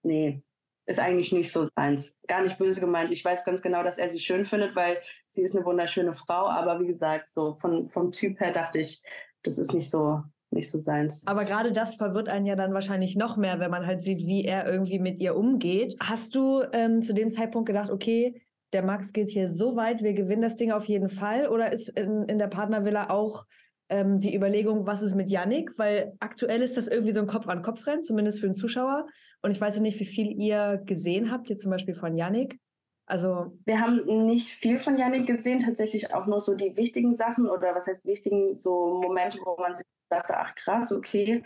nee, 0.03 0.41
ist 0.85 0.99
eigentlich 0.99 1.31
nicht 1.31 1.51
so 1.51 1.67
eins. 1.75 2.15
Gar 2.27 2.43
nicht 2.43 2.57
böse 2.57 2.79
gemeint. 2.79 3.11
Ich 3.11 3.23
weiß 3.23 3.43
ganz 3.43 3.61
genau, 3.61 3.83
dass 3.83 3.97
er 3.97 4.09
sie 4.09 4.19
schön 4.19 4.45
findet, 4.45 4.75
weil 4.75 4.97
sie 5.25 5.41
ist 5.41 5.55
eine 5.55 5.65
wunderschöne 5.65 6.13
Frau. 6.13 6.47
Aber 6.47 6.79
wie 6.79 6.87
gesagt, 6.87 7.31
so 7.31 7.55
von, 7.55 7.87
vom 7.87 8.11
Typ 8.11 8.39
her 8.39 8.51
dachte 8.51 8.79
ich, 8.79 9.01
das 9.43 9.57
ist 9.57 9.73
nicht 9.73 9.89
so, 9.89 10.21
nicht 10.49 10.71
so 10.71 10.77
seins. 10.77 11.25
Aber 11.27 11.43
gerade 11.43 11.73
das 11.73 11.95
verwirrt 11.95 12.29
einen 12.29 12.45
ja 12.45 12.55
dann 12.55 12.73
wahrscheinlich 12.73 13.17
noch 13.17 13.35
mehr, 13.35 13.59
wenn 13.59 13.71
man 13.71 13.85
halt 13.85 14.01
sieht, 14.01 14.25
wie 14.25 14.45
er 14.45 14.65
irgendwie 14.65 14.99
mit 14.99 15.19
ihr 15.19 15.35
umgeht. 15.35 15.97
Hast 15.99 16.35
du 16.35 16.63
ähm, 16.71 17.01
zu 17.01 17.13
dem 17.13 17.31
Zeitpunkt 17.31 17.67
gedacht, 17.67 17.89
okay, 17.89 18.41
der 18.73 18.83
Max 18.83 19.13
geht 19.13 19.29
hier 19.29 19.49
so 19.49 19.75
weit, 19.75 20.03
wir 20.03 20.13
gewinnen 20.13 20.41
das 20.41 20.55
Ding 20.55 20.71
auf 20.71 20.85
jeden 20.85 21.09
Fall? 21.09 21.47
Oder 21.47 21.71
ist 21.71 21.89
in, 21.89 22.23
in 22.23 22.37
der 22.37 22.47
Partnervilla 22.47 23.09
auch 23.09 23.45
ähm, 23.89 24.19
die 24.19 24.35
Überlegung, 24.35 24.85
was 24.85 25.01
ist 25.01 25.15
mit 25.15 25.29
Yannick? 25.29 25.77
Weil 25.77 26.13
aktuell 26.19 26.61
ist 26.61 26.77
das 26.77 26.87
irgendwie 26.87 27.11
so 27.11 27.21
ein 27.21 27.27
Kopf-an-Kopf-Rennen, 27.27 28.03
zumindest 28.03 28.39
für 28.39 28.47
den 28.47 28.55
Zuschauer. 28.55 29.07
Und 29.41 29.51
ich 29.51 29.61
weiß 29.61 29.75
ja 29.75 29.81
nicht, 29.81 29.99
wie 29.99 30.05
viel 30.05 30.31
ihr 30.31 30.81
gesehen 30.85 31.31
habt, 31.31 31.49
jetzt 31.49 31.61
zum 31.61 31.71
Beispiel 31.71 31.95
von 31.95 32.17
Yannick. 32.17 32.59
Also 33.05 33.57
wir 33.63 33.79
haben 33.79 34.25
nicht 34.25 34.49
viel 34.49 34.77
von 34.77 34.97
Yannick 34.97 35.27
gesehen, 35.27 35.59
tatsächlich 35.59 36.13
auch 36.13 36.25
nur 36.25 36.41
so 36.41 36.55
die 36.55 36.75
wichtigen 36.75 37.15
Sachen 37.15 37.47
oder 37.47 37.73
was 37.73 37.87
heißt 37.87 38.05
wichtigen, 38.05 38.53
so 38.55 38.99
Momente, 39.01 39.39
wo 39.45 39.55
man 39.61 39.73
sich 39.73 39.85
dachte, 40.09 40.35
ach 40.37 40.53
krass, 40.55 40.91
okay. 40.91 41.43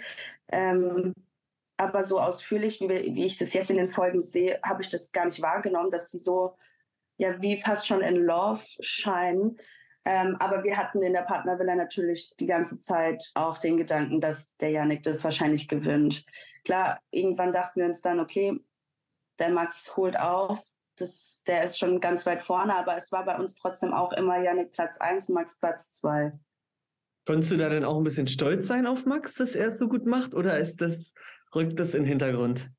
Ähm, 0.48 1.14
aber 1.78 2.04
so 2.04 2.20
ausführlich, 2.20 2.82
wie, 2.82 3.16
wie 3.16 3.26
ich 3.26 3.38
das 3.38 3.54
jetzt 3.54 3.70
in 3.70 3.78
den 3.78 3.88
Folgen 3.88 4.22
sehe, 4.22 4.60
habe 4.64 4.82
ich 4.82 4.90
das 4.90 5.12
gar 5.12 5.26
nicht 5.26 5.42
wahrgenommen, 5.42 5.92
dass 5.92 6.10
sie 6.10 6.18
so 6.18 6.56
ja 7.18 7.42
wie 7.42 7.58
fast 7.58 7.88
schon 7.88 8.02
in 8.02 8.16
Love 8.16 8.62
scheinen. 8.80 9.58
Ähm, 10.04 10.36
aber 10.40 10.64
wir 10.64 10.78
hatten 10.78 11.04
in 11.04 11.14
der 11.14 11.22
Partnervilla 11.22 11.76
natürlich 11.76 12.32
die 12.40 12.48
ganze 12.48 12.80
Zeit 12.80 13.32
auch 13.36 13.60
den 13.60 13.78
Gedanken, 13.78 14.20
dass 14.20 14.50
der 14.58 14.72
Janik 14.72 15.04
das 15.04 15.24
wahrscheinlich 15.24 15.68
gewinnt. 15.68 16.26
Klar, 16.64 17.00
irgendwann 17.12 17.54
dachten 17.54 17.82
wir 17.82 17.88
uns 17.88 18.02
dann, 18.02 18.20
okay, 18.20 18.60
der 19.38 19.50
Max 19.50 19.96
holt 19.96 20.20
auf, 20.20 20.60
das, 20.96 21.42
der 21.48 21.64
ist 21.64 21.78
schon 21.78 22.00
ganz 22.00 22.26
weit 22.26 22.42
vorne, 22.42 22.76
aber 22.76 22.96
es 22.96 23.12
war 23.12 23.26
bei 23.26 23.38
uns 23.38 23.56
trotzdem 23.56 23.94
auch 23.94 24.12
immer 24.14 24.42
Janik 24.42 24.72
Platz 24.72 24.98
1, 24.98 25.30
Max 25.30 25.58
Platz 25.60 25.92
2. 25.92 26.34
Konntest 27.28 27.52
du 27.52 27.58
da 27.58 27.70
denn 27.70 27.86
auch 27.86 27.98
ein 27.98 28.04
bisschen 28.04 28.28
stolz 28.28 28.68
sein 28.68 28.88
auf 28.88 29.06
Max, 29.06 29.36
dass 29.36 29.54
er 29.54 29.68
es 29.68 29.80
so 29.80 29.88
gut 29.88 30.06
macht, 30.06 30.34
oder 30.34 30.58
ist 30.58 30.82
das, 30.82 31.14
rückt 31.54 31.80
das 31.80 31.94
in 31.94 32.04
den 32.04 32.10
Hintergrund? 32.10 32.72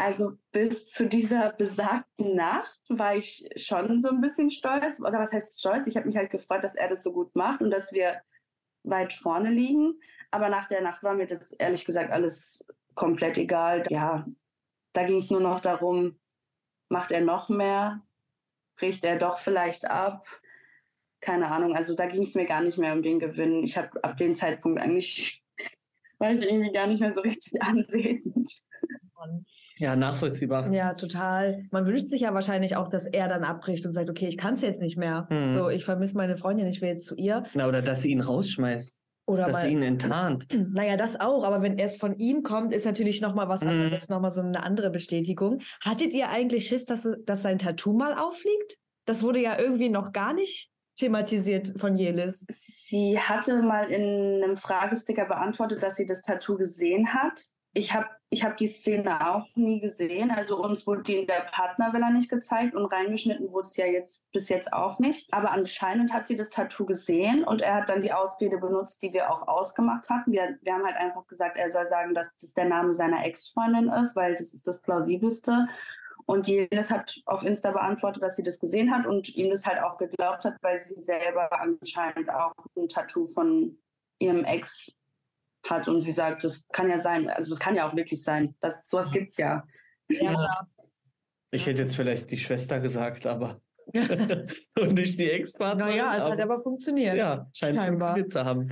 Also 0.00 0.38
bis 0.50 0.86
zu 0.86 1.06
dieser 1.06 1.52
besagten 1.52 2.34
Nacht 2.34 2.80
war 2.88 3.16
ich 3.16 3.46
schon 3.56 4.00
so 4.00 4.08
ein 4.08 4.22
bisschen 4.22 4.48
stolz. 4.48 4.98
Oder 4.98 5.18
was 5.18 5.30
heißt 5.30 5.60
stolz? 5.60 5.86
Ich 5.86 5.94
habe 5.94 6.06
mich 6.06 6.16
halt 6.16 6.30
gefreut, 6.30 6.64
dass 6.64 6.74
er 6.74 6.88
das 6.88 7.02
so 7.02 7.12
gut 7.12 7.36
macht 7.36 7.60
und 7.60 7.70
dass 7.70 7.92
wir 7.92 8.22
weit 8.82 9.12
vorne 9.12 9.50
liegen. 9.50 10.00
Aber 10.30 10.48
nach 10.48 10.68
der 10.68 10.80
Nacht 10.80 11.02
war 11.02 11.12
mir 11.12 11.26
das 11.26 11.52
ehrlich 11.52 11.84
gesagt 11.84 12.10
alles 12.10 12.64
komplett 12.94 13.36
egal. 13.36 13.84
Ja, 13.90 14.26
da 14.94 15.04
ging 15.04 15.18
es 15.18 15.28
nur 15.28 15.40
noch 15.40 15.60
darum, 15.60 16.18
macht 16.88 17.12
er 17.12 17.20
noch 17.20 17.50
mehr? 17.50 18.00
Bricht 18.76 19.04
er 19.04 19.18
doch 19.18 19.36
vielleicht 19.36 19.84
ab? 19.84 20.26
Keine 21.20 21.50
Ahnung. 21.50 21.76
Also 21.76 21.94
da 21.94 22.06
ging 22.06 22.22
es 22.22 22.34
mir 22.34 22.46
gar 22.46 22.62
nicht 22.62 22.78
mehr 22.78 22.94
um 22.94 23.02
den 23.02 23.18
Gewinn. 23.18 23.64
Ich 23.64 23.76
habe 23.76 24.02
ab 24.02 24.16
dem 24.16 24.34
Zeitpunkt 24.34 24.80
eigentlich, 24.80 25.44
war 26.18 26.32
ich 26.32 26.40
irgendwie 26.40 26.72
gar 26.72 26.86
nicht 26.86 27.00
mehr 27.00 27.12
so 27.12 27.20
richtig 27.20 27.60
anwesend. 27.62 28.48
Ja, 29.80 29.96
nachvollziehbar. 29.96 30.70
Ja, 30.72 30.92
total. 30.92 31.64
Man 31.70 31.86
wünscht 31.86 32.08
sich 32.08 32.20
ja 32.20 32.34
wahrscheinlich 32.34 32.76
auch, 32.76 32.88
dass 32.88 33.06
er 33.06 33.28
dann 33.28 33.44
abbricht 33.44 33.86
und 33.86 33.92
sagt, 33.92 34.10
okay, 34.10 34.28
ich 34.28 34.36
kann 34.36 34.54
es 34.54 34.60
jetzt 34.60 34.82
nicht 34.82 34.98
mehr. 34.98 35.26
Mhm. 35.30 35.48
So, 35.48 35.70
ich 35.70 35.86
vermisse 35.86 36.18
meine 36.18 36.36
Freundin, 36.36 36.66
ich 36.66 36.82
will 36.82 36.90
jetzt 36.90 37.06
zu 37.06 37.16
ihr. 37.16 37.44
Na, 37.54 37.66
oder 37.66 37.80
dass 37.80 38.02
sie 38.02 38.10
ihn 38.10 38.20
rausschmeißt. 38.20 38.98
Oder 39.26 39.44
dass 39.44 39.52
mal, 39.52 39.62
sie 39.62 39.70
ihn 39.70 39.82
enttarnt. 39.82 40.46
Naja, 40.74 40.98
das 40.98 41.18
auch. 41.18 41.44
Aber 41.44 41.62
wenn 41.62 41.78
es 41.78 41.96
von 41.96 42.18
ihm 42.18 42.42
kommt, 42.42 42.74
ist 42.74 42.84
natürlich 42.84 43.22
nochmal 43.22 43.48
was 43.48 43.62
mhm. 43.62 43.68
anderes, 43.68 44.10
mhm. 44.10 44.14
nochmal 44.14 44.30
so 44.30 44.42
eine 44.42 44.62
andere 44.62 44.90
Bestätigung. 44.90 45.62
Hattet 45.82 46.12
ihr 46.12 46.28
eigentlich 46.28 46.66
Schiss, 46.66 46.84
dass, 46.84 47.08
dass 47.24 47.40
sein 47.40 47.56
Tattoo 47.56 47.94
mal 47.94 48.12
auffliegt? 48.12 48.76
Das 49.06 49.22
wurde 49.22 49.40
ja 49.40 49.58
irgendwie 49.58 49.88
noch 49.88 50.12
gar 50.12 50.34
nicht 50.34 50.70
thematisiert 50.96 51.72
von 51.76 51.96
Jelis. 51.96 52.44
Sie 52.50 53.18
hatte 53.18 53.62
mal 53.62 53.90
in 53.90 54.44
einem 54.44 54.58
Fragesticker 54.58 55.24
beantwortet, 55.24 55.82
dass 55.82 55.96
sie 55.96 56.04
das 56.04 56.20
Tattoo 56.20 56.58
gesehen 56.58 57.14
hat 57.14 57.46
ich 57.72 57.94
habe 57.94 58.08
ich 58.32 58.44
hab 58.44 58.56
die 58.56 58.68
Szene 58.68 59.28
auch 59.28 59.46
nie 59.56 59.80
gesehen. 59.80 60.30
Also 60.30 60.62
uns 60.62 60.86
wurde 60.86 61.02
die 61.02 61.16
in 61.16 61.26
der 61.26 61.46
Partnervilla 61.50 62.10
nicht 62.10 62.30
gezeigt 62.30 62.76
und 62.76 62.86
reingeschnitten 62.86 63.50
wurde 63.50 63.66
es 63.66 63.76
ja 63.76 63.86
jetzt 63.86 64.30
bis 64.30 64.48
jetzt 64.48 64.72
auch 64.72 65.00
nicht. 65.00 65.32
Aber 65.32 65.50
anscheinend 65.50 66.12
hat 66.12 66.28
sie 66.28 66.36
das 66.36 66.50
Tattoo 66.50 66.86
gesehen 66.86 67.42
und 67.42 67.60
er 67.60 67.74
hat 67.74 67.88
dann 67.88 68.00
die 68.00 68.12
Ausrede 68.12 68.58
benutzt, 68.58 69.02
die 69.02 69.12
wir 69.12 69.32
auch 69.32 69.48
ausgemacht 69.48 70.08
hatten. 70.10 70.30
Wir, 70.30 70.58
wir 70.62 70.74
haben 70.74 70.86
halt 70.86 70.96
einfach 70.96 71.26
gesagt, 71.26 71.56
er 71.58 71.70
soll 71.70 71.88
sagen, 71.88 72.14
dass 72.14 72.36
das 72.36 72.54
der 72.54 72.66
Name 72.66 72.94
seiner 72.94 73.24
Ex-Freundin 73.24 73.88
ist, 73.88 74.14
weil 74.14 74.34
das 74.36 74.54
ist 74.54 74.66
das 74.68 74.80
plausibelste. 74.80 75.66
Und 76.26 76.46
Jelis 76.46 76.92
hat 76.92 77.20
auf 77.26 77.44
Insta 77.44 77.72
beantwortet, 77.72 78.22
dass 78.22 78.36
sie 78.36 78.44
das 78.44 78.60
gesehen 78.60 78.94
hat 78.94 79.06
und 79.06 79.34
ihm 79.34 79.50
das 79.50 79.66
halt 79.66 79.82
auch 79.82 79.96
geglaubt 79.96 80.44
hat, 80.44 80.56
weil 80.62 80.76
sie 80.76 81.00
selber 81.00 81.48
anscheinend 81.60 82.30
auch 82.30 82.52
ein 82.76 82.88
Tattoo 82.88 83.26
von 83.26 83.76
ihrem 84.20 84.44
Ex 84.44 84.94
hat 85.68 85.88
und 85.88 86.00
sie 86.00 86.12
sagt, 86.12 86.44
das 86.44 86.64
kann 86.72 86.88
ja 86.88 86.98
sein, 86.98 87.28
also 87.28 87.50
das 87.50 87.58
kann 87.58 87.74
ja 87.74 87.88
auch 87.88 87.94
wirklich 87.94 88.22
sein. 88.22 88.54
Das, 88.60 88.88
sowas 88.88 89.12
gibt 89.12 89.30
es 89.30 89.36
ja. 89.36 89.64
ja. 90.08 90.66
Ich 91.50 91.66
hätte 91.66 91.82
jetzt 91.82 91.96
vielleicht 91.96 92.30
die 92.30 92.38
Schwester 92.38 92.80
gesagt, 92.80 93.26
aber. 93.26 93.60
und 93.92 94.94
nicht 94.94 95.18
die 95.18 95.30
Ex-Partnerin. 95.30 95.96
Naja, 95.96 96.16
es 96.16 96.24
hat 96.24 96.40
aber 96.40 96.60
funktioniert. 96.60 97.16
Ja, 97.16 97.48
scheint 97.52 97.76
Scheinbar. 97.76 98.10
funktioniert 98.10 98.30
zu 98.30 98.44
haben. 98.44 98.68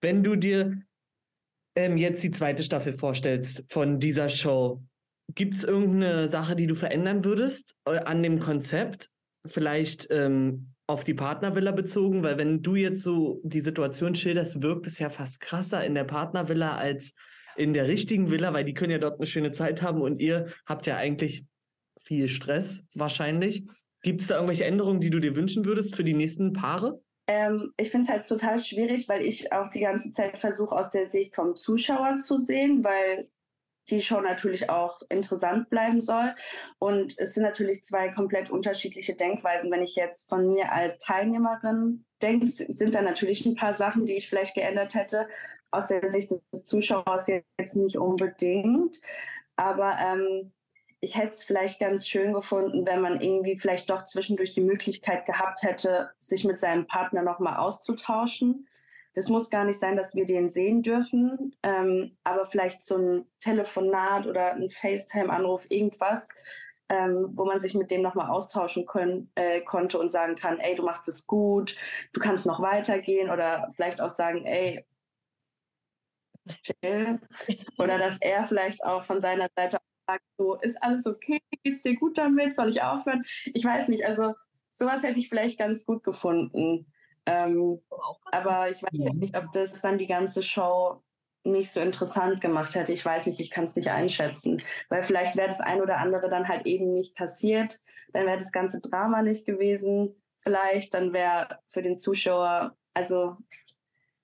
Wenn 0.00 0.24
du 0.24 0.34
dir 0.34 0.76
ähm, 1.76 1.96
jetzt 1.96 2.22
die 2.24 2.32
zweite 2.32 2.64
Staffel 2.64 2.92
vorstellst 2.92 3.64
von 3.68 4.00
dieser 4.00 4.28
Show, 4.28 4.82
gibt 5.34 5.54
es 5.54 5.64
irgendeine 5.64 6.28
Sache, 6.28 6.56
die 6.56 6.66
du 6.66 6.74
verändern 6.74 7.24
würdest 7.24 7.76
äh, 7.86 7.98
an 7.98 8.22
dem 8.22 8.40
Konzept? 8.40 9.10
Vielleicht 9.46 10.08
ähm, 10.10 10.74
auf 10.86 11.04
die 11.04 11.14
Partnervilla 11.14 11.72
bezogen, 11.72 12.22
weil 12.22 12.38
wenn 12.38 12.62
du 12.62 12.76
jetzt 12.76 13.02
so 13.02 13.40
die 13.42 13.60
Situation 13.60 14.14
schilderst, 14.14 14.62
wirkt 14.62 14.86
es 14.86 14.98
ja 14.98 15.10
fast 15.10 15.40
krasser 15.40 15.84
in 15.84 15.94
der 15.94 16.04
Partnervilla 16.04 16.76
als 16.76 17.14
in 17.56 17.72
der 17.72 17.88
richtigen 17.88 18.30
Villa, 18.30 18.52
weil 18.52 18.64
die 18.64 18.74
können 18.74 18.92
ja 18.92 18.98
dort 18.98 19.18
eine 19.18 19.26
schöne 19.26 19.52
Zeit 19.52 19.82
haben 19.82 20.00
und 20.00 20.20
ihr 20.20 20.52
habt 20.66 20.86
ja 20.86 20.96
eigentlich 20.96 21.44
viel 22.00 22.28
Stress 22.28 22.84
wahrscheinlich. 22.94 23.64
Gibt 24.02 24.20
es 24.20 24.28
da 24.28 24.36
irgendwelche 24.36 24.64
Änderungen, 24.64 25.00
die 25.00 25.10
du 25.10 25.18
dir 25.18 25.34
wünschen 25.34 25.64
würdest 25.64 25.96
für 25.96 26.04
die 26.04 26.14
nächsten 26.14 26.52
Paare? 26.52 27.00
Ähm, 27.26 27.72
ich 27.76 27.90
finde 27.90 28.04
es 28.04 28.10
halt 28.10 28.28
total 28.28 28.58
schwierig, 28.58 29.08
weil 29.08 29.22
ich 29.22 29.52
auch 29.52 29.68
die 29.68 29.80
ganze 29.80 30.12
Zeit 30.12 30.38
versuche, 30.38 30.76
aus 30.76 30.90
der 30.90 31.06
Sicht 31.06 31.34
vom 31.34 31.56
Zuschauer 31.56 32.18
zu 32.18 32.38
sehen, 32.38 32.84
weil 32.84 33.28
die 33.90 34.00
Show 34.00 34.20
natürlich 34.20 34.70
auch 34.70 35.00
interessant 35.08 35.70
bleiben 35.70 36.00
soll. 36.00 36.34
Und 36.78 37.14
es 37.18 37.34
sind 37.34 37.42
natürlich 37.42 37.84
zwei 37.84 38.08
komplett 38.08 38.50
unterschiedliche 38.50 39.14
Denkweisen. 39.14 39.70
Wenn 39.70 39.82
ich 39.82 39.96
jetzt 39.96 40.28
von 40.28 40.48
mir 40.48 40.72
als 40.72 40.98
Teilnehmerin 40.98 42.04
denke, 42.22 42.46
sind 42.46 42.94
da 42.94 43.02
natürlich 43.02 43.46
ein 43.46 43.54
paar 43.54 43.72
Sachen, 43.72 44.06
die 44.06 44.16
ich 44.16 44.28
vielleicht 44.28 44.54
geändert 44.54 44.94
hätte. 44.94 45.28
Aus 45.70 45.88
der 45.88 46.06
Sicht 46.08 46.30
des 46.30 46.64
Zuschauers 46.64 47.26
jetzt 47.26 47.76
nicht 47.76 47.98
unbedingt. 47.98 49.00
Aber 49.56 49.96
ähm, 49.98 50.52
ich 51.00 51.16
hätte 51.16 51.28
es 51.28 51.44
vielleicht 51.44 51.78
ganz 51.78 52.08
schön 52.08 52.32
gefunden, 52.32 52.86
wenn 52.86 53.00
man 53.00 53.20
irgendwie 53.20 53.56
vielleicht 53.56 53.90
doch 53.90 54.04
zwischendurch 54.04 54.54
die 54.54 54.60
Möglichkeit 54.60 55.26
gehabt 55.26 55.62
hätte, 55.62 56.10
sich 56.18 56.44
mit 56.44 56.60
seinem 56.60 56.86
Partner 56.86 57.22
nochmal 57.22 57.56
auszutauschen. 57.56 58.68
Das 59.16 59.30
muss 59.30 59.48
gar 59.48 59.64
nicht 59.64 59.80
sein, 59.80 59.96
dass 59.96 60.14
wir 60.14 60.26
den 60.26 60.50
sehen 60.50 60.82
dürfen, 60.82 61.56
ähm, 61.62 62.18
aber 62.22 62.44
vielleicht 62.44 62.82
so 62.82 62.98
ein 62.98 63.24
Telefonat 63.40 64.26
oder 64.26 64.52
ein 64.52 64.68
FaceTime-Anruf, 64.68 65.64
irgendwas, 65.70 66.28
ähm, 66.90 67.30
wo 67.32 67.46
man 67.46 67.58
sich 67.58 67.74
mit 67.74 67.90
dem 67.90 68.02
nochmal 68.02 68.28
austauschen 68.28 68.84
können, 68.84 69.32
äh, 69.34 69.62
konnte 69.62 69.98
und 69.98 70.10
sagen 70.10 70.34
kann, 70.34 70.60
ey, 70.60 70.74
du 70.74 70.82
machst 70.82 71.08
es 71.08 71.26
gut, 71.26 71.76
du 72.12 72.20
kannst 72.20 72.44
noch 72.46 72.60
weitergehen 72.60 73.30
oder 73.30 73.68
vielleicht 73.74 74.02
auch 74.02 74.10
sagen, 74.10 74.44
ey, 74.44 74.84
chill. 76.60 77.18
Oder 77.78 77.96
dass 77.98 78.18
er 78.20 78.44
vielleicht 78.44 78.84
auch 78.84 79.02
von 79.02 79.18
seiner 79.18 79.48
Seite 79.56 79.78
sagt, 80.06 80.24
so, 80.36 80.56
ist 80.56 80.76
alles 80.82 81.06
okay, 81.06 81.40
geht's 81.64 81.80
dir 81.80 81.96
gut 81.96 82.18
damit, 82.18 82.54
soll 82.54 82.68
ich 82.68 82.82
aufhören? 82.82 83.24
Ich 83.54 83.64
weiß 83.64 83.88
nicht, 83.88 84.04
also 84.04 84.34
sowas 84.68 85.02
hätte 85.02 85.18
ich 85.18 85.30
vielleicht 85.30 85.58
ganz 85.58 85.86
gut 85.86 86.04
gefunden. 86.04 86.92
Ähm, 87.26 87.80
aber 88.30 88.70
ich 88.70 88.82
weiß 88.82 89.14
nicht, 89.14 89.36
ob 89.36 89.52
das 89.52 89.80
dann 89.80 89.98
die 89.98 90.06
ganze 90.06 90.42
Show 90.42 91.02
nicht 91.46 91.72
so 91.72 91.80
interessant 91.80 92.40
gemacht 92.40 92.74
hätte. 92.74 92.92
Ich 92.92 93.04
weiß 93.04 93.26
nicht, 93.26 93.40
ich 93.40 93.50
kann 93.50 93.64
es 93.64 93.76
nicht 93.76 93.90
einschätzen. 93.90 94.62
Weil 94.88 95.02
vielleicht 95.02 95.36
wäre 95.36 95.48
das 95.48 95.60
ein 95.60 95.80
oder 95.80 95.98
andere 95.98 96.28
dann 96.28 96.48
halt 96.48 96.66
eben 96.66 96.92
nicht 96.92 97.14
passiert. 97.14 97.80
Dann 98.12 98.26
wäre 98.26 98.36
das 98.36 98.52
ganze 98.52 98.80
Drama 98.80 99.22
nicht 99.22 99.46
gewesen. 99.46 100.14
Vielleicht, 100.38 100.94
dann 100.94 101.12
wäre 101.12 101.60
für 101.68 101.82
den 101.82 101.98
Zuschauer, 101.98 102.76
also 102.94 103.36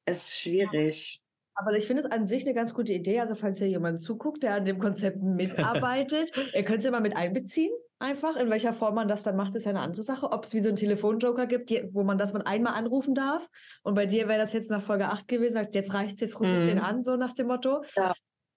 es 0.05 0.25
ist 0.25 0.41
schwierig. 0.41 1.23
Aber 1.55 1.73
ich 1.73 1.87
finde 1.87 2.03
es 2.03 2.11
an 2.11 2.27
sich 2.27 2.45
eine 2.45 2.55
ganz 2.55 2.75
gute 2.75 2.93
Idee. 2.93 3.21
Also, 3.21 3.35
falls 3.35 3.59
hier 3.59 3.69
jemand 3.69 4.01
zuguckt, 4.01 4.43
der 4.43 4.55
an 4.55 4.65
dem 4.65 4.79
Konzept 4.79 5.23
mitarbeitet, 5.23 6.33
ihr 6.55 6.65
könnt 6.65 6.79
es 6.79 6.85
ja 6.85 6.91
mal 6.91 7.01
mit 7.01 7.17
einbeziehen. 7.17 7.73
Einfach, 8.03 8.37
in 8.37 8.51
welcher 8.51 8.73
Form 8.73 8.97
man 8.97 9.07
das 9.07 9.23
dann 9.23 9.37
macht, 9.37 9.55
ist 9.55 9.65
ja 9.65 9.71
eine 9.71 9.81
andere 9.81 10.03
Sache. 10.03 10.33
Ob 10.33 10.45
es 10.45 10.55
wie 10.55 10.61
so 10.61 10.69
einen 10.69 10.77
Telefonjoker 10.77 11.47
gibt, 11.47 11.71
wo 11.95 12.03
man 12.03 12.19
das 12.19 12.33
man 12.33 12.43
einmal 12.43 12.75
anrufen 12.75 13.15
darf. 13.15 13.49
Und 13.83 13.95
bei 13.95 14.07
dir 14.07 14.27
wäre 14.27 14.41
das 14.41 14.53
jetzt 14.53 14.71
nach 14.73 14.83
Folge 14.83 15.07
8 15.07 15.29
gewesen, 15.29 15.55
sagst, 15.55 15.75
jetzt 15.75 15.95
reicht 15.95 16.15
es, 16.15 16.21
jetzt 16.21 16.41
ruf 16.41 16.49
ich 16.49 16.67
den 16.67 16.79
Mhm. 16.79 16.85
an, 16.85 17.03
so 17.05 17.17
nach 17.17 17.33
dem 17.33 17.47
Motto. 17.47 17.85
Ja. 17.97 18.13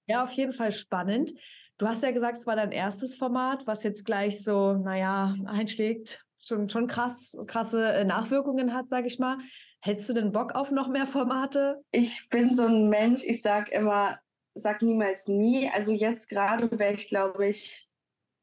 Ja, 0.07 0.23
auf 0.23 0.31
jeden 0.31 0.51
Fall 0.51 0.71
spannend. 0.71 1.31
Du 1.77 1.87
hast 1.87 2.01
ja 2.03 2.11
gesagt, 2.11 2.37
es 2.39 2.47
war 2.47 2.55
dein 2.55 2.71
erstes 2.71 3.15
Format, 3.15 3.67
was 3.67 3.83
jetzt 3.83 4.03
gleich 4.05 4.43
so, 4.43 4.73
naja, 4.73 5.35
einschlägt, 5.45 6.25
schon, 6.43 6.69
schon 6.69 6.87
krass, 6.87 7.37
krasse 7.47 7.93
äh, 7.93 8.03
Nachwirkungen 8.03 8.73
hat, 8.73 8.89
sage 8.89 9.07
ich 9.07 9.19
mal. 9.19 9.37
Hättest 9.81 10.09
du 10.09 10.13
denn 10.13 10.31
Bock 10.31 10.55
auf 10.55 10.71
noch 10.71 10.87
mehr 10.87 11.05
Formate? 11.05 11.83
Ich 11.91 12.29
bin 12.29 12.51
so 12.53 12.65
ein 12.65 12.89
Mensch, 12.89 13.23
ich 13.23 13.43
sag 13.43 13.71
immer, 13.71 14.17
sag 14.55 14.81
niemals 14.81 15.27
nie. 15.27 15.69
Also 15.71 15.91
jetzt 15.91 16.29
gerade 16.29 16.69
wäre 16.79 16.93
ich, 16.93 17.09
glaube 17.09 17.47
ich, 17.47 17.84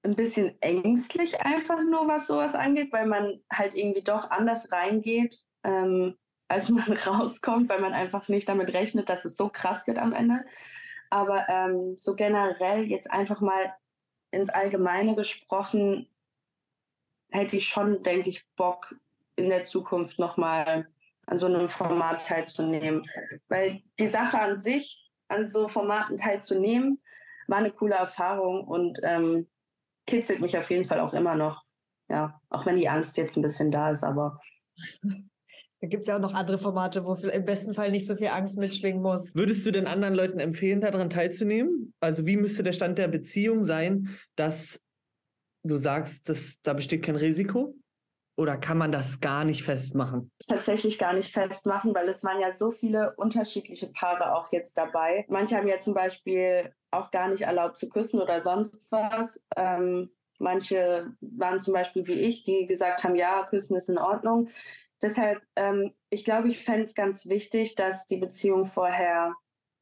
ein 0.03 0.17
bisschen 0.17 0.61
ängstlich 0.61 1.41
einfach 1.41 1.81
nur, 1.83 2.09
was 2.09 2.27
sowas 2.27 2.55
angeht, 2.55 2.93
weil 2.93 3.07
man 3.07 3.41
halt 3.53 3.75
irgendwie 3.75 4.03
doch 4.03 4.31
anders 4.31 4.73
reingeht, 4.73 5.41
ähm, 5.62 6.17
als 6.49 6.69
man 6.71 6.93
rauskommt, 6.93 7.69
weil 7.69 7.81
man 7.81 7.93
einfach 7.93 8.29
nicht 8.29 8.49
damit 8.49 8.73
rechnet, 8.73 9.09
dass 9.09 9.25
es 9.25 9.37
so 9.37 9.49
krass 9.49 9.87
wird 9.87 9.99
am 9.99 10.12
Ende. 10.12 10.45
Aber 11.11 11.47
ähm, 11.49 11.97
so 11.99 12.15
generell 12.15 12.85
jetzt 12.85 13.11
einfach 13.11 13.41
mal 13.41 13.75
ins 14.31 14.49
Allgemeine 14.49 15.15
gesprochen, 15.15 16.09
hätte 17.31 17.57
ich 17.57 17.69
schon, 17.69 18.03
denke 18.03 18.31
ich, 18.31 18.47
Bock 18.57 18.95
in 19.37 19.49
der 19.49 19.65
Zukunft 19.65 20.19
nochmal 20.19 20.88
an 21.27 21.38
so 21.38 21.47
einem 21.47 21.69
Format 21.69 22.27
teilzunehmen. 22.27 23.07
Weil 23.49 23.83
die 23.99 24.07
Sache 24.07 24.38
an 24.38 24.59
sich, 24.59 25.11
an 25.29 25.47
so 25.47 25.69
Formaten 25.69 26.17
teilzunehmen, 26.17 27.01
war 27.47 27.59
eine 27.59 27.71
coole 27.71 27.95
Erfahrung 27.95 28.67
und 28.67 29.01
ähm, 29.03 29.49
kitzelt 30.07 30.41
mich 30.41 30.57
auf 30.57 30.71
jeden 30.71 30.87
Fall 30.87 31.01
auch 31.01 31.15
immer 31.15 31.35
noch. 31.35 31.62
Ja, 32.09 32.41
auch 32.51 32.67
wenn 32.67 32.77
die 32.77 32.88
Angst 32.88 33.17
jetzt 33.17 33.37
ein 33.37 33.43
bisschen 33.43 33.71
da 33.71 33.91
ist, 33.91 34.05
aber 34.05 34.38
Da 35.83 35.88
gibt 35.88 36.03
es 36.03 36.09
ja 36.09 36.15
auch 36.15 36.21
noch 36.21 36.35
andere 36.35 36.59
Formate, 36.59 37.05
wo 37.05 37.15
im 37.15 37.45
besten 37.45 37.75
Fall 37.75 37.91
nicht 37.91 38.07
so 38.07 38.15
viel 38.15 38.29
Angst 38.29 38.57
mitschwingen 38.57 39.03
muss. 39.03 39.35
Würdest 39.35 39.67
du 39.67 39.73
denn 39.73 39.88
anderen 39.88 40.15
Leuten 40.15 40.38
empfehlen, 40.38 40.81
daran 40.81 41.11
teilzunehmen? 41.11 41.93
Also 41.99 42.25
wie 42.25 42.37
müsste 42.37 42.62
der 42.62 42.73
Stand 42.73 42.99
der 42.99 43.09
Beziehung 43.09 43.65
sein, 43.65 44.09
dass 44.37 44.81
du 45.65 45.77
sagst, 45.79 46.29
dass 46.29 46.61
da 46.62 46.75
besteht 46.75 47.03
kein 47.03 47.17
Risiko? 47.17 47.75
Oder 48.37 48.57
kann 48.57 48.79
man 48.79 48.92
das 48.92 49.21
gar 49.21 49.45
nicht 49.45 49.62
festmachen? 49.62 50.31
tatsächlich 50.49 50.99
gar 50.99 51.12
nicht 51.12 51.33
festmachen, 51.33 51.95
weil 51.95 52.09
es 52.09 52.25
waren 52.25 52.40
ja 52.40 52.51
so 52.51 52.71
viele 52.71 53.14
unterschiedliche 53.16 53.88
Paare 53.92 54.35
auch 54.35 54.51
jetzt 54.53 54.77
dabei. 54.79 55.27
Manche 55.29 55.57
haben 55.57 55.68
ja 55.68 55.81
zum 55.81 55.95
Beispiel 55.95 56.73
auch 56.90 57.11
gar 57.11 57.29
nicht 57.29 57.42
erlaubt 57.42 57.79
zu 57.79 57.88
küssen 57.88 58.21
oder 58.21 58.40
sonst 58.40 58.81
was. 58.90 59.40
Ähm, 59.57 60.11
manche 60.38 61.12
waren 61.21 61.61
zum 61.61 61.75
Beispiel 61.75 62.07
wie 62.07 62.21
ich, 62.21 62.45
die 62.45 62.66
gesagt 62.66 63.05
haben, 63.05 63.16
ja, 63.16 63.47
küssen 63.49 63.77
ist 63.77 63.88
in 63.88 63.99
Ordnung. 63.99 64.49
Deshalb, 65.03 65.42
ähm, 65.57 65.92
ich 66.11 66.25
glaube, 66.25 66.49
ich 66.49 66.64
fände 66.64 66.83
es 66.83 66.95
ganz 66.95 67.27
wichtig, 67.27 67.75
dass 67.75 68.07
die 68.07 68.18
Beziehung 68.18 68.64
vorher 68.66 69.35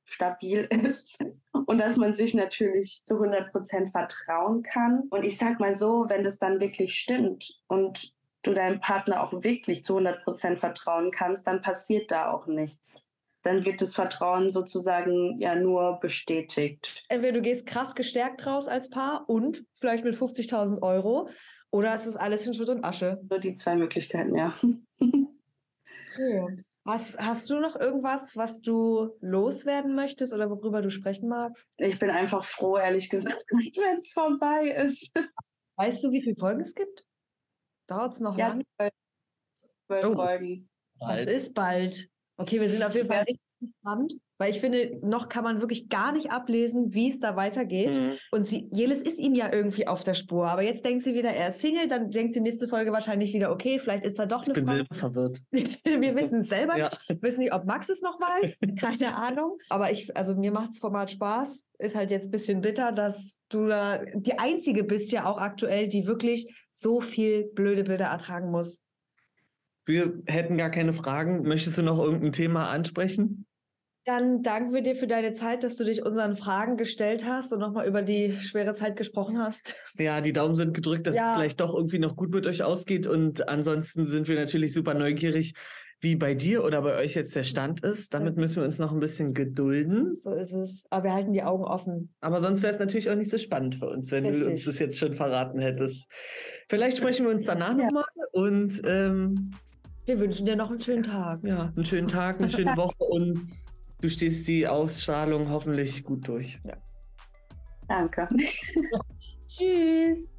stabil 0.05 0.61
ist 0.89 1.19
und 1.67 1.79
dass 1.79 1.97
man 1.97 2.15
sich 2.15 2.35
natürlich 2.35 3.03
zu 3.05 3.15
100 3.15 3.53
Prozent 3.53 3.91
vertrauen 3.91 4.63
kann. 4.63 5.05
Und 5.11 5.25
ich 5.25 5.39
sag 5.39 5.61
mal 5.61 5.75
so, 5.75 6.07
wenn 6.09 6.23
das 6.23 6.39
dann 6.39 6.61
wirklich 6.61 6.95
stimmt 6.95 7.61
und 7.69 8.13
du 8.43 8.55
deinem 8.55 8.81
Partner 8.81 9.23
auch 9.23 9.33
wirklich 9.43 9.85
zu 9.85 9.95
100 9.95 10.25
Prozent 10.25 10.59
vertrauen 10.59 11.11
kannst, 11.11 11.47
dann 11.47 11.63
passiert 11.63 12.11
da 12.11 12.31
auch 12.31 12.47
nichts. 12.47 13.05
Dann 13.43 13.65
wird 13.65 13.81
das 13.81 13.95
Vertrauen 13.95 14.51
sozusagen 14.51 15.39
ja 15.39 15.55
nur 15.55 15.99
bestätigt. 16.01 17.05
Entweder 17.09 17.33
du 17.35 17.43
gehst 17.43 17.67
krass 17.67 17.95
gestärkt 17.95 18.47
raus 18.47 18.69
als 18.69 18.91
Paar 18.91 19.25
und 19.29 19.65
vielleicht 19.73 20.05
mit 20.05 20.15
50.000 20.15 20.83
Euro 20.83 21.29
oder 21.71 21.95
es 21.95 22.07
ist 22.07 22.17
alles 22.17 22.47
in 22.47 22.55
Schutt 22.55 22.69
und 22.69 22.85
Asche. 22.85 23.21
Nur 23.29 23.39
die 23.39 23.55
zwei 23.55 23.77
Möglichkeiten, 23.77 24.37
ja. 24.37 24.55
Okay. 25.01 26.65
Hast, 26.87 27.19
hast 27.19 27.51
du 27.51 27.61
noch 27.61 27.77
irgendwas, 27.77 28.37
was 28.37 28.61
du 28.63 29.11
loswerden 29.21 29.95
möchtest 29.95 30.33
oder 30.33 30.51
worüber 30.51 30.83
du 30.83 30.91
sprechen 30.91 31.29
magst? 31.29 31.69
Ich 31.77 31.99
bin 31.99 32.11
einfach 32.11 32.43
froh, 32.43 32.79
ehrlich 32.79 33.11
gesagt, 33.11 33.45
wenn 33.51 33.99
es 33.99 34.11
vorbei 34.11 34.71
ist. 34.71 35.13
Weißt 35.77 36.03
du, 36.03 36.11
wie 36.11 36.23
viele 36.23 36.37
Folgen 36.37 36.61
es 36.61 36.75
gibt? 36.75 37.05
Dauert 37.91 38.13
es 38.13 38.21
noch 38.21 38.39
Ja, 38.39 38.49
lange? 38.49 38.63
zwölf, 38.77 38.93
zwölf 39.87 40.05
Oh. 40.07 40.15
Folgen. 40.15 40.69
Das 41.01 41.27
ist 41.27 41.55
bald. 41.55 42.09
Okay, 42.37 42.61
wir 42.61 42.69
sind 42.71 42.83
auf 42.85 42.95
jeden 42.95 43.09
Fall 43.09 43.25
Ja. 43.29 43.35
Gespannt, 43.61 44.15
weil 44.39 44.51
ich 44.51 44.61
finde, 44.61 44.99
noch 45.03 45.29
kann 45.29 45.45
man 45.45 45.61
wirklich 45.61 45.89
gar 45.89 46.13
nicht 46.13 46.31
ablesen, 46.33 46.95
wie 46.95 47.09
es 47.09 47.21
da 47.21 47.37
weitergeht. 47.37 48.01
Mhm. 48.01 48.13
Und 48.31 48.47
sie, 48.47 48.69
Jelis 48.73 49.03
ist 49.03 49.19
ihm 49.19 49.35
ja 49.35 49.53
irgendwie 49.53 49.87
auf 49.87 50.03
der 50.03 50.15
Spur. 50.15 50.49
Aber 50.49 50.63
jetzt 50.63 50.85
denkt 50.85 51.05
sie 51.05 51.15
wieder, 51.15 51.31
er 51.31 51.49
ist 51.49 51.61
Single, 51.61 51.89
dann 51.89 52.11
denkt 52.11 52.35
sie 52.35 52.41
nächste 52.41 52.67
Folge 52.69 52.91
wahrscheinlich 52.93 53.33
wieder, 53.35 53.53
okay, 53.53 53.79
vielleicht 53.79 54.05
ist 54.05 54.19
da 54.19 54.27
doch 54.27 54.43
Ich 54.43 54.49
eine 54.49 54.55
bin 54.55 54.67
Frau. 54.67 54.75
selber 54.75 54.95
verwirrt. 54.95 55.43
Wir 55.53 56.17
wissen 56.17 56.41
es 56.41 56.49
selber 56.49 56.77
Ja. 56.79 56.89
nicht. 57.09 57.23
Wissen 57.23 57.41
nicht, 57.41 57.53
ob 57.53 57.65
Max 57.67 57.89
es 57.89 58.03
noch 58.03 58.19
weiß. 58.21 58.61
Keine 58.81 59.15
Ahnung. 59.17 59.59
Aber 59.69 59.91
ich, 59.91 60.17
also 60.17 60.35
mir 60.35 60.53
macht 60.53 60.71
das 60.71 60.79
Format 60.79 61.11
Spaß. 61.11 61.67
Ist 61.79 61.97
halt 61.97 62.11
jetzt 62.11 62.29
ein 62.29 62.33
bisschen 62.33 62.61
bitter, 62.63 62.93
dass 62.93 63.39
du 63.51 63.67
da 63.67 63.99
die 64.15 64.39
Einzige 64.39 64.85
bist 64.85 65.13
ja 65.13 65.27
auch 65.27 65.39
aktuell, 65.39 65.89
die 65.89 66.07
wirklich 66.07 66.55
so 66.73 67.01
viel 67.01 67.45
blöde 67.55 67.85
Bilder 67.85 68.07
ertragen 68.07 68.51
muss. 68.51 68.81
Wir 69.87 70.23
hätten 70.27 70.57
gar 70.57 70.71
keine 70.71 70.93
Fragen. 70.93 71.43
Möchtest 71.43 71.77
du 71.79 71.83
noch 71.83 71.99
irgendein 71.99 72.33
Thema 72.33 72.69
ansprechen? 72.71 73.47
Dann 74.11 74.43
danken 74.43 74.75
wir 74.75 74.83
dir 74.83 74.97
für 74.97 75.07
deine 75.07 75.35
Zeit, 75.35 75.63
dass 75.63 75.77
du 75.77 75.85
dich 75.85 76.05
unseren 76.05 76.35
Fragen 76.35 76.77
gestellt 76.77 77.25
hast 77.25 77.53
und 77.53 77.61
nochmal 77.61 77.87
über 77.87 78.03
die 78.03 78.33
schwere 78.33 78.73
Zeit 78.73 78.97
gesprochen 78.97 79.39
hast. 79.39 79.77
Ja, 80.01 80.21
die 80.21 80.33
Daumen 80.33 80.57
sind 80.57 80.75
gedrückt, 80.75 81.07
dass 81.07 81.15
ja. 81.15 81.29
es 81.29 81.35
vielleicht 81.37 81.61
doch 81.61 81.73
irgendwie 81.73 82.01
noch 82.01 82.17
gut 82.17 82.33
mit 82.33 82.45
euch 82.49 82.65
ausgeht. 82.65 83.07
Und 83.07 83.49
ansonsten 83.49 84.09
sind 84.09 84.27
wir 84.27 84.35
natürlich 84.35 84.73
super 84.73 84.95
neugierig, 84.95 85.55
wie 86.01 86.17
bei 86.17 86.35
dir 86.35 86.65
oder 86.65 86.83
bei 86.83 86.97
euch 86.97 87.15
jetzt 87.15 87.37
der 87.37 87.45
Stand 87.45 87.85
ist. 87.85 88.13
Damit 88.13 88.37
müssen 88.37 88.57
wir 88.57 88.65
uns 88.65 88.81
noch 88.81 88.91
ein 88.91 88.99
bisschen 88.99 89.33
gedulden. 89.33 90.17
So 90.17 90.33
ist 90.33 90.55
es. 90.55 90.87
Aber 90.91 91.05
wir 91.05 91.15
halten 91.15 91.33
die 91.33 91.45
Augen 91.45 91.63
offen. 91.63 92.13
Aber 92.21 92.41
sonst 92.41 92.65
wäre 92.65 92.73
es 92.73 92.81
natürlich 92.81 93.09
auch 93.11 93.17
nicht 93.17 93.31
so 93.31 93.39
spannend 93.39 93.77
für 93.77 93.91
uns, 93.91 94.11
wenn 94.11 94.27
Richtig. 94.27 94.45
du 94.45 94.51
uns 94.51 94.65
das 94.65 94.81
jetzt 94.81 94.99
schon 94.99 95.15
verraten 95.15 95.61
hättest. 95.61 96.09
Vielleicht 96.69 96.99
sprechen 96.99 97.27
wir 97.27 97.33
uns 97.33 97.45
danach 97.45 97.79
ja. 97.79 97.85
nochmal 97.85 98.07
und 98.33 98.83
ähm, 98.85 99.53
wir 100.05 100.19
wünschen 100.19 100.47
dir 100.47 100.57
noch 100.57 100.69
einen 100.69 100.81
schönen 100.81 101.05
Tag. 101.05 101.45
Ja, 101.45 101.73
einen 101.77 101.85
schönen 101.85 102.09
Tag, 102.09 102.41
eine 102.41 102.51
schöne 102.51 102.73
Woche 102.77 103.05
und 103.05 103.39
du 104.01 104.09
stehst 104.09 104.49
die 104.49 104.67
Ausstrahlung 104.67 105.49
hoffentlich 105.51 106.05
gut 106.05 106.27
durch. 106.29 106.59
Ja. 106.65 106.75
Danke. 107.89 108.29
Tschüss. 109.49 110.33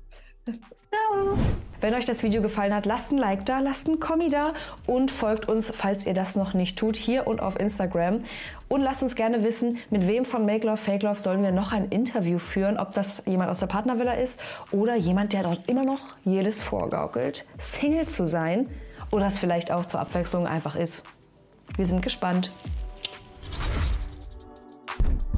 Ciao. 0.45 1.37
Wenn 1.81 1.95
euch 1.95 2.05
das 2.05 2.21
Video 2.21 2.43
gefallen 2.43 2.75
hat, 2.75 2.85
lasst 2.85 3.11
ein 3.11 3.17
Like 3.17 3.45
da, 3.45 3.59
lasst 3.59 3.87
ein 3.87 3.99
Kommi 3.99 4.29
da 4.29 4.53
und 4.85 5.09
folgt 5.09 5.49
uns, 5.49 5.71
falls 5.75 6.05
ihr 6.05 6.13
das 6.13 6.35
noch 6.35 6.53
nicht 6.53 6.77
tut, 6.77 6.95
hier 6.95 7.25
und 7.25 7.41
auf 7.41 7.59
Instagram. 7.59 8.23
Und 8.67 8.81
lasst 8.81 9.01
uns 9.01 9.15
gerne 9.15 9.43
wissen, 9.43 9.79
mit 9.89 10.07
wem 10.07 10.23
von 10.23 10.45
Make 10.45 10.67
Love, 10.67 10.77
Fake 10.77 11.01
Love 11.01 11.19
sollen 11.19 11.41
wir 11.41 11.51
noch 11.51 11.71
ein 11.71 11.89
Interview 11.89 12.37
führen, 12.37 12.77
ob 12.77 12.91
das 12.91 13.23
jemand 13.25 13.49
aus 13.49 13.59
der 13.59 13.67
Partnervilla 13.67 14.13
ist 14.13 14.39
oder 14.71 14.95
jemand, 14.95 15.33
der 15.33 15.43
dort 15.43 15.67
immer 15.67 15.83
noch 15.83 16.15
jedes 16.23 16.61
vorgaukelt, 16.61 17.45
Single 17.57 18.07
zu 18.07 18.27
sein 18.27 18.69
oder 19.09 19.25
es 19.25 19.39
vielleicht 19.39 19.71
auch 19.71 19.85
zur 19.87 20.01
Abwechslung 20.01 20.45
einfach 20.45 20.75
ist. 20.75 21.03
Wir 21.77 21.87
sind 21.87 22.03
gespannt. 22.03 22.51
you 24.99 25.30